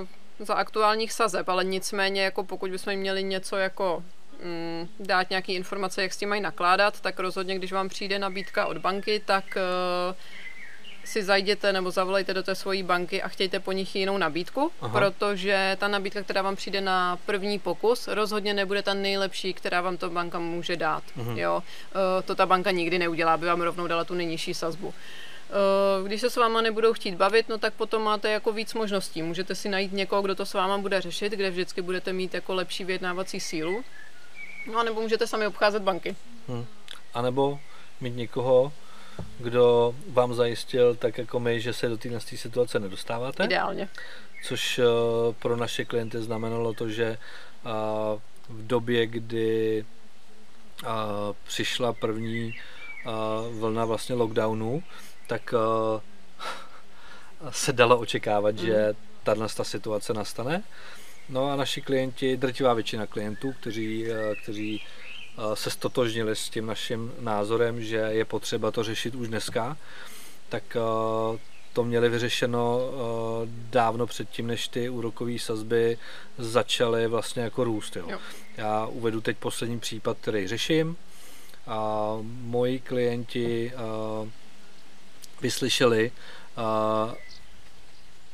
uh 0.00 0.17
za 0.38 0.54
aktuálních 0.54 1.12
sazeb, 1.12 1.48
ale 1.48 1.64
nicméně, 1.64 2.22
jako 2.22 2.44
pokud 2.44 2.70
bychom 2.70 2.96
měli 2.96 3.22
něco 3.24 3.56
jako 3.56 4.02
mm, 4.44 4.88
dát 5.00 5.30
nějaké 5.30 5.52
informace, 5.52 6.02
jak 6.02 6.12
s 6.12 6.16
tím 6.16 6.28
mají 6.28 6.40
nakládat, 6.40 7.00
tak 7.00 7.20
rozhodně, 7.20 7.54
když 7.54 7.72
vám 7.72 7.88
přijde 7.88 8.18
nabídka 8.18 8.66
od 8.66 8.78
banky, 8.78 9.22
tak 9.24 9.44
uh, 9.56 10.16
si 11.04 11.22
zajděte 11.22 11.72
nebo 11.72 11.90
zavolejte 11.90 12.34
do 12.34 12.42
té 12.42 12.54
svojí 12.54 12.82
banky 12.82 13.22
a 13.22 13.28
chtějte 13.28 13.60
po 13.60 13.72
nich 13.72 13.96
jinou 13.96 14.18
nabídku, 14.18 14.72
Aha. 14.80 14.98
protože 14.98 15.76
ta 15.80 15.88
nabídka, 15.88 16.22
která 16.22 16.42
vám 16.42 16.56
přijde 16.56 16.80
na 16.80 17.18
první 17.26 17.58
pokus, 17.58 18.08
rozhodně 18.08 18.54
nebude 18.54 18.82
ta 18.82 18.94
nejlepší, 18.94 19.54
která 19.54 19.80
vám 19.80 19.96
to 19.96 20.10
banka 20.10 20.38
může 20.38 20.76
dát. 20.76 21.02
Uh-huh. 21.18 21.38
Jo? 21.38 21.56
Uh, 21.56 22.22
to 22.24 22.34
ta 22.34 22.46
banka 22.46 22.70
nikdy 22.70 22.98
neudělá, 22.98 23.34
aby 23.34 23.46
vám 23.46 23.60
rovnou 23.60 23.86
dala 23.86 24.04
tu 24.04 24.14
nejnižší 24.14 24.54
sazbu. 24.54 24.94
Eh, 24.94 25.27
když 26.06 26.20
se 26.20 26.30
s 26.30 26.36
váma 26.36 26.60
nebudou 26.60 26.92
chtít 26.92 27.14
bavit, 27.14 27.48
no 27.48 27.58
tak 27.58 27.74
potom 27.74 28.02
máte 28.02 28.30
jako 28.30 28.52
víc 28.52 28.74
možností. 28.74 29.22
Můžete 29.22 29.54
si 29.54 29.68
najít 29.68 29.92
někoho, 29.92 30.22
kdo 30.22 30.34
to 30.34 30.46
s 30.46 30.54
váma 30.54 30.78
bude 30.78 31.00
řešit, 31.00 31.32
kde 31.32 31.50
vždycky 31.50 31.82
budete 31.82 32.12
mít 32.12 32.34
jako 32.34 32.54
lepší 32.54 32.84
vyjednávací 32.84 33.40
sílu. 33.40 33.84
No 34.72 34.78
a 34.78 34.82
nebo 34.82 35.00
můžete 35.00 35.26
sami 35.26 35.46
obcházet 35.46 35.82
banky. 35.82 36.16
Hmm. 36.48 36.66
A 37.14 37.22
nebo 37.22 37.60
mít 38.00 38.16
někoho, 38.16 38.72
kdo 39.38 39.94
vám 40.08 40.34
zajistil, 40.34 40.94
tak 40.94 41.18
jako 41.18 41.40
my, 41.40 41.60
že 41.60 41.72
se 41.72 41.88
do 41.88 41.98
téhle 41.98 42.20
situace 42.20 42.80
nedostáváte. 42.80 43.44
Ideálně. 43.44 43.88
což 44.44 44.80
pro 45.38 45.56
naše 45.56 45.84
klienty 45.84 46.18
znamenalo 46.18 46.74
to, 46.74 46.88
že 46.88 47.18
v 48.48 48.66
době, 48.66 49.06
kdy 49.06 49.84
přišla 51.46 51.92
první 51.92 52.54
vlna 53.50 53.84
vlastně 53.84 54.14
lockdownu, 54.14 54.82
tak 55.28 55.54
se 57.50 57.72
dalo 57.72 57.98
očekávat, 57.98 58.54
mm. 58.54 58.66
že 58.66 58.94
tahle 59.22 59.48
ta 59.56 59.64
situace 59.64 60.14
nastane. 60.14 60.62
No 61.28 61.50
a 61.50 61.56
naši 61.56 61.82
klienti, 61.82 62.36
drtivá 62.36 62.74
většina 62.74 63.06
klientů, 63.06 63.52
kteří, 63.60 64.06
kteří 64.42 64.82
se 65.54 65.70
stotožnili 65.70 66.36
s 66.36 66.48
tím 66.48 66.66
naším 66.66 67.12
názorem, 67.20 67.82
že 67.82 67.96
je 67.96 68.24
potřeba 68.24 68.70
to 68.70 68.84
řešit 68.84 69.14
už 69.14 69.28
dneska, 69.28 69.76
tak 70.48 70.76
to 71.72 71.84
měli 71.84 72.08
vyřešeno 72.08 72.80
dávno 73.48 74.06
předtím, 74.06 74.46
než 74.46 74.68
ty 74.68 74.88
úrokové 74.88 75.38
sazby 75.38 75.98
začaly 76.38 77.06
vlastně 77.06 77.42
jako 77.42 77.64
růst. 77.64 77.96
Jo. 77.96 78.04
Jo. 78.08 78.18
Já 78.56 78.86
uvedu 78.86 79.20
teď 79.20 79.36
poslední 79.36 79.80
případ, 79.80 80.16
který 80.20 80.48
řeším. 80.48 80.96
A 81.66 82.12
moji 82.22 82.80
klienti 82.80 83.72
vyslyšeli 85.40 86.12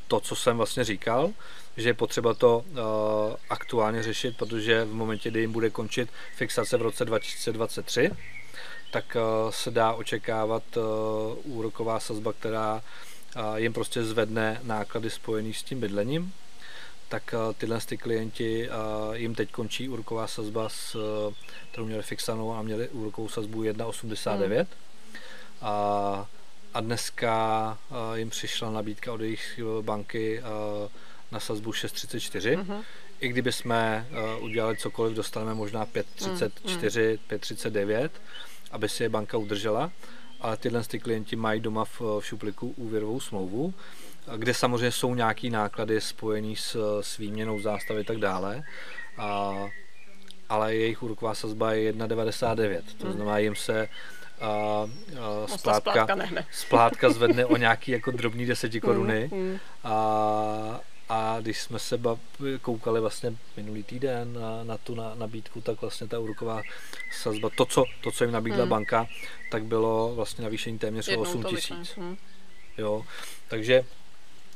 to, 0.07 0.19
co 0.19 0.35
jsem 0.35 0.57
vlastně 0.57 0.83
říkal, 0.83 1.31
že 1.77 1.89
je 1.89 1.93
potřeba 1.93 2.33
to 2.33 2.57
uh, 2.57 2.77
aktuálně 3.49 4.03
řešit, 4.03 4.37
protože 4.37 4.85
v 4.85 4.93
momentě, 4.93 5.31
kdy 5.31 5.39
jim 5.39 5.51
bude 5.51 5.69
končit 5.69 6.09
fixace 6.35 6.77
v 6.77 6.81
roce 6.81 7.05
2023, 7.05 8.11
tak 8.91 9.15
uh, 9.15 9.51
se 9.51 9.71
dá 9.71 9.93
očekávat 9.93 10.63
uh, 10.77 10.83
úroková 11.57 11.99
sazba, 11.99 12.33
která 12.33 12.81
uh, 13.35 13.55
jim 13.55 13.73
prostě 13.73 14.03
zvedne 14.03 14.59
náklady 14.63 15.09
spojené 15.09 15.53
s 15.53 15.63
tím 15.63 15.79
bydlením. 15.79 16.33
Tak 17.09 17.33
uh, 17.33 17.53
tyhle 17.53 17.79
ty 17.85 17.97
klienti, 17.97 18.69
uh, 18.69 19.15
jim 19.15 19.35
teď 19.35 19.51
končí 19.51 19.89
úroková 19.89 20.27
sazba, 20.27 20.69
s, 20.69 20.95
uh, 20.95 21.33
kterou 21.71 21.85
měli 21.85 22.03
fixanou 22.03 22.53
a 22.53 22.61
měli 22.61 22.89
úrokovou 22.89 23.29
sazbu 23.29 23.63
1,89. 23.63 24.55
Hmm. 24.55 24.65
A, 25.61 25.69
a 25.69 26.27
dneska 26.81 27.77
uh, 27.89 28.17
jim 28.17 28.29
přišla 28.29 28.71
nabídka 28.71 29.13
od 29.13 29.21
jejich 29.21 29.59
banky 29.81 30.39
uh, 30.39 30.89
na 31.31 31.39
sazbu 31.39 31.71
6,34. 31.71 32.63
Mm-hmm. 32.63 32.83
I 33.19 33.27
kdyby 33.27 33.51
jsme 33.51 34.07
uh, 34.37 34.43
udělali 34.43 34.77
cokoliv, 34.77 35.15
dostaneme 35.15 35.53
možná 35.53 35.85
5,34, 35.85 37.11
mm. 37.11 37.37
5,39, 37.37 38.09
aby 38.71 38.89
si 38.89 39.03
je 39.03 39.09
banka 39.09 39.37
udržela. 39.37 39.91
Ale 40.41 40.57
tyhle 40.57 40.83
ty 40.83 40.99
klienti 40.99 41.35
mají 41.35 41.59
doma 41.59 41.85
v, 41.85 42.01
v 42.01 42.21
šupliku 42.21 42.73
úvěrovou 42.77 43.19
smlouvu, 43.19 43.73
kde 44.37 44.53
samozřejmě 44.53 44.91
jsou 44.91 45.15
nějaké 45.15 45.49
náklady 45.49 46.01
spojené 46.01 46.55
s, 46.55 47.01
s 47.01 47.17
výměnou 47.17 47.59
zástavy 47.59 48.01
a 48.01 48.03
tak 48.03 48.17
dále. 48.17 48.63
A, 49.17 49.53
ale 50.49 50.75
jejich 50.75 51.03
úroková 51.03 51.35
sazba 51.35 51.73
je 51.73 51.93
1,99. 51.93 52.81
To 52.97 53.07
mm. 53.07 53.13
znamená, 53.13 53.37
jim 53.37 53.55
se 53.55 53.87
a, 54.41 54.87
a 55.19 55.57
splátka, 55.57 56.07
splátka 56.51 57.09
zvedne 57.09 57.45
o 57.45 57.57
nějaký 57.65 57.91
jako 57.91 58.11
drobný 58.11 58.45
deseti 58.45 58.81
mm. 59.31 59.59
a, 59.83 60.79
a 61.09 61.37
když 61.41 61.61
jsme 61.61 61.79
se 61.79 61.99
koukali 62.61 63.01
vlastně 63.01 63.33
minulý 63.57 63.83
týden 63.83 64.33
na, 64.33 64.63
na 64.63 64.77
tu 64.77 64.95
na, 64.95 65.15
nabídku, 65.15 65.61
tak 65.61 65.81
vlastně 65.81 66.07
ta 66.07 66.19
úroková 66.19 66.61
sazba, 67.21 67.49
to 67.57 67.65
co, 67.65 67.85
to, 68.03 68.11
co 68.11 68.23
jim 68.23 68.33
nabídla 68.33 68.61
hmm. 68.61 68.69
banka, 68.69 69.07
tak 69.51 69.63
bylo 69.63 70.15
vlastně 70.15 70.43
navýšení 70.43 70.79
téměř 70.79 71.07
o 71.07 71.21
8 71.21 71.43
tisíc. 71.43 71.97
Hmm. 71.97 72.17
Jo, 72.77 73.05
takže 73.47 73.79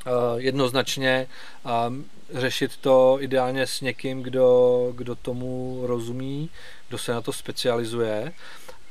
uh, 0.06 0.12
jednoznačně 0.38 1.28
uh, 1.66 1.96
řešit 2.40 2.78
to 2.78 3.18
ideálně 3.20 3.68
s 3.68 3.82
někým, 3.82 4.24
kdo, 4.24 4.92
kdo 4.96 5.16
tomu 5.16 5.82
rozumí, 5.86 6.50
kdo 6.90 6.98
se 6.98 7.12
na 7.12 7.22
to 7.22 7.34
specializuje 7.34 8.34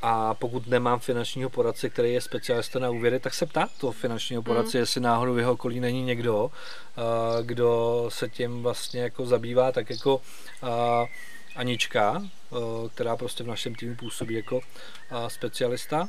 a 0.03 0.35
pokud 0.35 0.67
nemám 0.67 0.99
finančního 0.99 1.51
poradce, 1.51 1.91
který 1.91 2.13
je 2.13 2.21
specialista 2.21 2.79
na 2.79 2.91
úvěry, 2.91 3.21
tak 3.21 3.35
se 3.35 3.47
ptát 3.47 3.71
toho 3.79 3.93
finančního 3.93 4.43
poradce, 4.43 4.79
mm. 4.79 4.81
jestli 4.81 5.01
náhodou 5.01 5.35
v 5.35 5.39
jeho 5.39 5.53
okolí 5.53 5.81
není 5.81 6.03
někdo, 6.03 6.51
kdo 7.43 8.05
se 8.13 8.29
tím 8.29 8.63
vlastně 8.63 9.01
jako 9.01 9.27
zabývá, 9.27 9.73
tak 9.73 9.91
jako 9.91 10.21
Anička, 11.57 12.23
která 12.95 13.17
prostě 13.17 13.45
v 13.45 13.47
našem 13.47 13.75
týmu 13.75 13.97
působí 13.97 14.35
jako 14.35 14.61
specialista. 15.29 16.09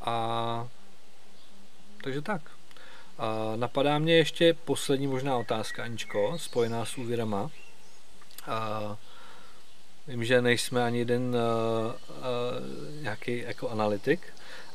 A 0.00 0.68
takže 2.04 2.22
tak. 2.22 2.42
A 3.18 3.52
napadá 3.56 3.98
mě 3.98 4.16
ještě 4.16 4.54
poslední 4.54 5.06
možná 5.06 5.36
otázka, 5.36 5.82
Aničko, 5.82 6.38
spojená 6.38 6.84
s 6.84 6.98
úvěrama. 6.98 7.50
A 8.46 8.96
Vím, 10.12 10.24
že 10.24 10.42
nejsme 10.42 10.84
ani 10.84 10.98
jeden 10.98 11.36
uh, 11.36 11.92
uh, 11.92 13.02
nějaký 13.02 13.38
jako 13.46 13.68
analytik. 13.68 14.20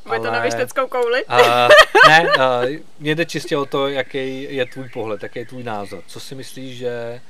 Bude 0.03 0.17
ale, 0.17 0.25
to 0.27 0.33
na 0.33 0.39
věšteckou 0.39 0.87
kouli? 0.87 1.25
uh, 1.25 1.67
ne, 2.07 2.21
uh, 2.21 2.81
mě 2.99 3.15
jde 3.15 3.25
čistě 3.25 3.57
o 3.57 3.65
to, 3.65 3.87
jaký 3.87 4.55
je 4.55 4.65
tvůj 4.65 4.89
pohled, 4.89 5.23
jaký 5.23 5.39
je 5.39 5.45
tvůj 5.45 5.63
názor. 5.63 6.03
Co 6.07 6.19
si 6.19 6.35
myslíš, 6.35 6.77
že 6.77 7.21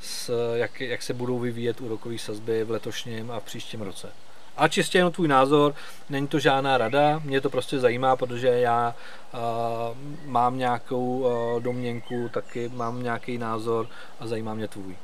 s, 0.00 0.30
jak, 0.54 0.80
jak 0.80 1.02
se 1.02 1.14
budou 1.14 1.38
vyvíjet 1.38 1.80
úrokové 1.80 2.18
sazby 2.18 2.64
v 2.64 2.70
letošním 2.70 3.30
a 3.30 3.40
v 3.40 3.44
příštím 3.44 3.82
roce? 3.82 4.08
A 4.56 4.68
čistě 4.68 4.98
jenom 4.98 5.12
tvůj 5.12 5.28
názor, 5.28 5.74
není 6.10 6.26
to 6.28 6.38
žádná 6.38 6.78
rada, 6.78 7.20
mě 7.24 7.40
to 7.40 7.50
prostě 7.50 7.78
zajímá, 7.78 8.16
protože 8.16 8.48
já 8.48 8.94
uh, 9.34 9.40
mám 10.24 10.58
nějakou 10.58 11.18
uh, 11.18 11.62
domněnku, 11.62 12.28
taky 12.28 12.70
mám 12.74 13.02
nějaký 13.02 13.38
názor 13.38 13.88
a 14.20 14.26
zajímá 14.26 14.54
mě 14.54 14.68
tvůj. 14.68 14.96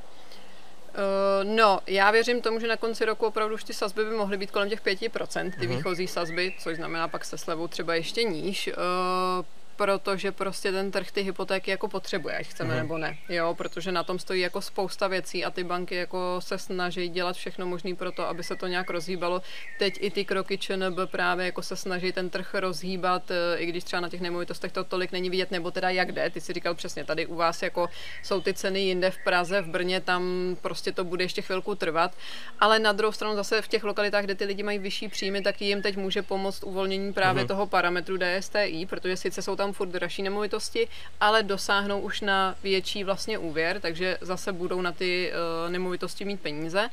Uh, 0.98 1.50
no, 1.56 1.80
já 1.86 2.10
věřím 2.10 2.40
tomu, 2.40 2.60
že 2.60 2.66
na 2.66 2.76
konci 2.76 3.04
roku 3.04 3.26
opravdu 3.26 3.54
už 3.54 3.64
ty 3.64 3.74
sazby 3.74 4.04
by 4.04 4.10
mohly 4.10 4.36
být 4.36 4.50
kolem 4.50 4.68
těch 4.68 4.84
5%, 4.84 5.50
ty 5.50 5.66
uh-huh. 5.66 5.76
výchozí 5.76 6.06
sazby, 6.06 6.54
což 6.58 6.76
znamená 6.76 7.08
pak 7.08 7.24
se 7.24 7.38
slevou 7.38 7.68
třeba 7.68 7.94
ještě 7.94 8.22
níž. 8.22 8.68
Uh, 8.68 9.44
protože 9.78 10.32
prostě 10.32 10.72
ten 10.72 10.90
trh 10.90 11.10
ty 11.10 11.22
hypotéky 11.22 11.70
jako 11.70 11.88
potřebuje, 11.88 12.38
ať 12.38 12.46
chceme 12.46 12.70
mm. 12.74 12.80
nebo 12.80 12.98
ne. 12.98 13.18
Jo, 13.28 13.54
protože 13.54 13.92
na 13.92 14.02
tom 14.02 14.18
stojí 14.18 14.40
jako 14.40 14.60
spousta 14.60 15.08
věcí 15.08 15.44
a 15.44 15.50
ty 15.50 15.64
banky 15.64 15.94
jako 15.94 16.40
se 16.40 16.58
snaží 16.58 17.08
dělat 17.08 17.36
všechno 17.36 17.66
možné 17.66 17.94
pro 17.94 18.12
to, 18.12 18.28
aby 18.28 18.42
se 18.44 18.56
to 18.56 18.66
nějak 18.66 18.90
rozhýbalo. 18.90 19.42
Teď 19.78 19.94
i 20.00 20.10
ty 20.10 20.24
kroky 20.24 20.58
ČNB 20.58 20.98
právě 21.06 21.46
jako 21.46 21.62
se 21.62 21.76
snaží 21.76 22.12
ten 22.12 22.30
trh 22.30 22.54
rozhýbat, 22.54 23.30
e, 23.30 23.56
i 23.58 23.66
když 23.66 23.84
třeba 23.84 24.00
na 24.00 24.08
těch 24.08 24.20
nemovitostech 24.20 24.72
to 24.72 24.84
tolik 24.84 25.12
není 25.12 25.30
vidět, 25.30 25.50
nebo 25.50 25.70
teda 25.70 25.90
jak 25.90 26.12
jde. 26.12 26.30
Ty 26.30 26.40
si 26.40 26.52
říkal 26.52 26.74
přesně, 26.74 27.04
tady 27.04 27.26
u 27.26 27.34
vás 27.34 27.62
jako 27.62 27.88
jsou 28.22 28.40
ty 28.40 28.54
ceny 28.54 28.80
jinde 28.80 29.10
v 29.10 29.18
Praze, 29.24 29.62
v 29.62 29.68
Brně, 29.68 30.00
tam 30.00 30.56
prostě 30.62 30.92
to 30.92 31.04
bude 31.04 31.24
ještě 31.24 31.42
chvilku 31.42 31.74
trvat. 31.74 32.14
Ale 32.60 32.78
na 32.78 32.92
druhou 32.92 33.12
stranu 33.12 33.36
zase 33.36 33.62
v 33.62 33.68
těch 33.68 33.84
lokalitách, 33.84 34.24
kde 34.24 34.34
ty 34.34 34.44
lidi 34.44 34.62
mají 34.62 34.78
vyšší 34.78 35.08
příjmy, 35.08 35.42
tak 35.42 35.62
jim 35.62 35.82
teď 35.82 35.96
může 35.96 36.22
pomoct 36.22 36.64
uvolnění 36.64 37.12
právě 37.12 37.42
mm. 37.42 37.48
toho 37.48 37.66
parametru 37.66 38.18
DSTI, 38.18 38.86
protože 38.90 39.16
sice 39.16 39.42
jsou 39.42 39.56
tam 39.56 39.67
tam 39.68 39.74
furt 39.74 39.88
dražší 39.88 40.22
nemovitosti, 40.22 40.88
ale 41.20 41.42
dosáhnou 41.42 42.00
už 42.00 42.20
na 42.20 42.54
větší 42.62 43.04
vlastně 43.04 43.38
úvěr, 43.38 43.80
takže 43.80 44.18
zase 44.20 44.52
budou 44.52 44.80
na 44.80 44.92
ty 44.92 45.32
uh, 45.32 45.70
nemovitosti 45.72 46.24
mít 46.24 46.40
peníze. 46.40 46.88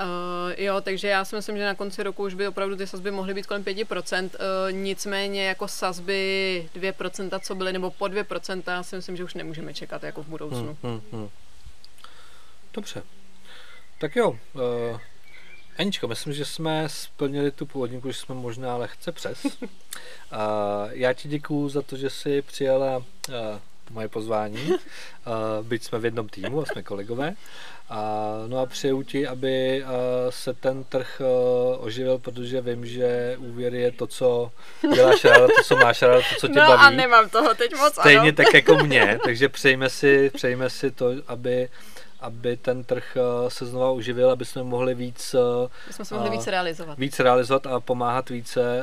Uh, 0.00 0.06
jo, 0.56 0.80
takže 0.80 1.08
já 1.08 1.24
si 1.24 1.36
myslím, 1.36 1.56
že 1.56 1.64
na 1.64 1.74
konci 1.74 2.02
roku 2.02 2.24
už 2.24 2.34
by 2.34 2.48
opravdu 2.48 2.76
ty 2.76 2.86
sazby 2.86 3.10
mohly 3.10 3.34
být 3.34 3.46
kolem 3.46 3.64
5%, 3.64 4.24
uh, 4.24 4.72
nicméně 4.72 5.46
jako 5.46 5.68
sazby 5.68 6.68
2%, 6.76 7.40
co 7.40 7.54
byly, 7.54 7.72
nebo 7.72 7.90
po 7.90 8.04
2%, 8.04 8.62
já 8.66 8.82
si 8.82 8.96
myslím, 8.96 9.16
že 9.16 9.24
už 9.24 9.34
nemůžeme 9.34 9.74
čekat 9.74 10.02
jako 10.02 10.22
v 10.22 10.26
budoucnu. 10.26 10.76
Hmm, 10.82 10.92
hmm, 10.92 11.02
hmm. 11.12 11.28
Dobře. 12.74 13.02
Tak 13.98 14.16
jo, 14.16 14.30
uh, 14.30 15.00
Aničko, 15.80 16.08
myslím, 16.08 16.32
že 16.32 16.44
jsme 16.44 16.88
splnili 16.88 17.50
tu 17.50 17.66
původní, 17.66 18.00
že 18.06 18.14
jsme 18.14 18.34
možná 18.34 18.76
lehce 18.76 19.12
přes. 19.12 19.46
Já 20.90 21.12
ti 21.12 21.28
děkuju 21.28 21.68
za 21.68 21.82
to, 21.82 21.96
že 21.96 22.10
jsi 22.10 22.42
přijala 22.42 23.02
moje 23.90 24.08
pozvání, 24.08 24.74
byť 25.62 25.84
jsme 25.84 25.98
v 25.98 26.04
jednom 26.04 26.28
týmu 26.28 26.62
a 26.62 26.66
jsme 26.66 26.82
kolegové. 26.82 27.34
No 28.46 28.58
a 28.58 28.66
přeju 28.66 29.02
ti, 29.02 29.26
aby 29.26 29.84
se 30.30 30.54
ten 30.54 30.84
trh 30.84 31.22
oživil, 31.78 32.18
protože 32.18 32.60
vím, 32.60 32.86
že 32.86 33.36
úvěr 33.38 33.74
je 33.74 33.92
to, 33.92 34.06
co 34.06 34.50
děláš 34.94 35.24
ráda, 35.24 35.46
to, 35.46 35.62
co 35.64 35.76
máš 35.76 36.02
ráda, 36.02 36.20
to, 36.20 36.34
co 36.40 36.48
tě 36.48 36.54
no 36.54 36.66
baví. 36.66 36.82
No 36.82 36.86
a 36.86 36.90
nemám 36.90 37.28
toho 37.28 37.54
teď 37.54 37.74
moc, 37.76 37.92
Stejně 37.92 38.20
ano. 38.20 38.32
tak 38.32 38.54
jako 38.54 38.74
mě, 38.74 39.18
takže 39.24 39.48
přejme 39.48 39.90
si, 39.90 40.30
přejme 40.34 40.70
si 40.70 40.90
to, 40.90 41.12
aby 41.26 41.68
aby 42.20 42.56
ten 42.56 42.84
trh 42.84 43.16
eh, 43.16 43.50
se 43.50 43.66
znova 43.66 43.90
uživil, 43.90 44.30
aby 44.30 44.44
jsme 44.44 44.62
mohli 44.62 44.94
víc, 44.94 45.34
aby 45.84 45.92
jsme 45.92 46.04
se 46.04 46.14
mohli 46.14 46.30
víc 46.30 46.46
realizovat. 46.46 46.98
víc 46.98 47.20
realizovat 47.20 47.66
a 47.66 47.80
pomáhat 47.80 48.30
více 48.30 48.82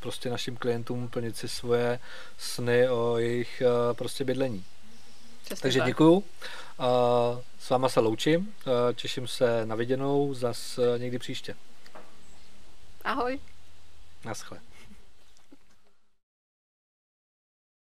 prostě 0.00 0.30
našim 0.30 0.56
klientům 0.56 1.08
plnit 1.08 1.36
si 1.36 1.48
svoje 1.48 1.98
sny 2.38 2.88
o 2.88 3.18
jejich 3.18 3.62
prostě 3.92 4.24
bydlení. 4.24 4.64
Přesně 5.44 5.62
Takže 5.62 5.78
tak. 5.78 5.88
děkuju. 5.88 6.24
S 7.58 7.70
váma 7.70 7.88
se 7.88 8.00
loučím, 8.00 8.54
těším 8.94 9.28
se 9.28 9.66
na 9.66 9.74
viděnou 9.74 10.34
zas 10.34 10.78
někdy 10.98 11.18
příště. 11.18 11.54
Ahoj. 13.04 13.38
Naschle. 14.24 14.58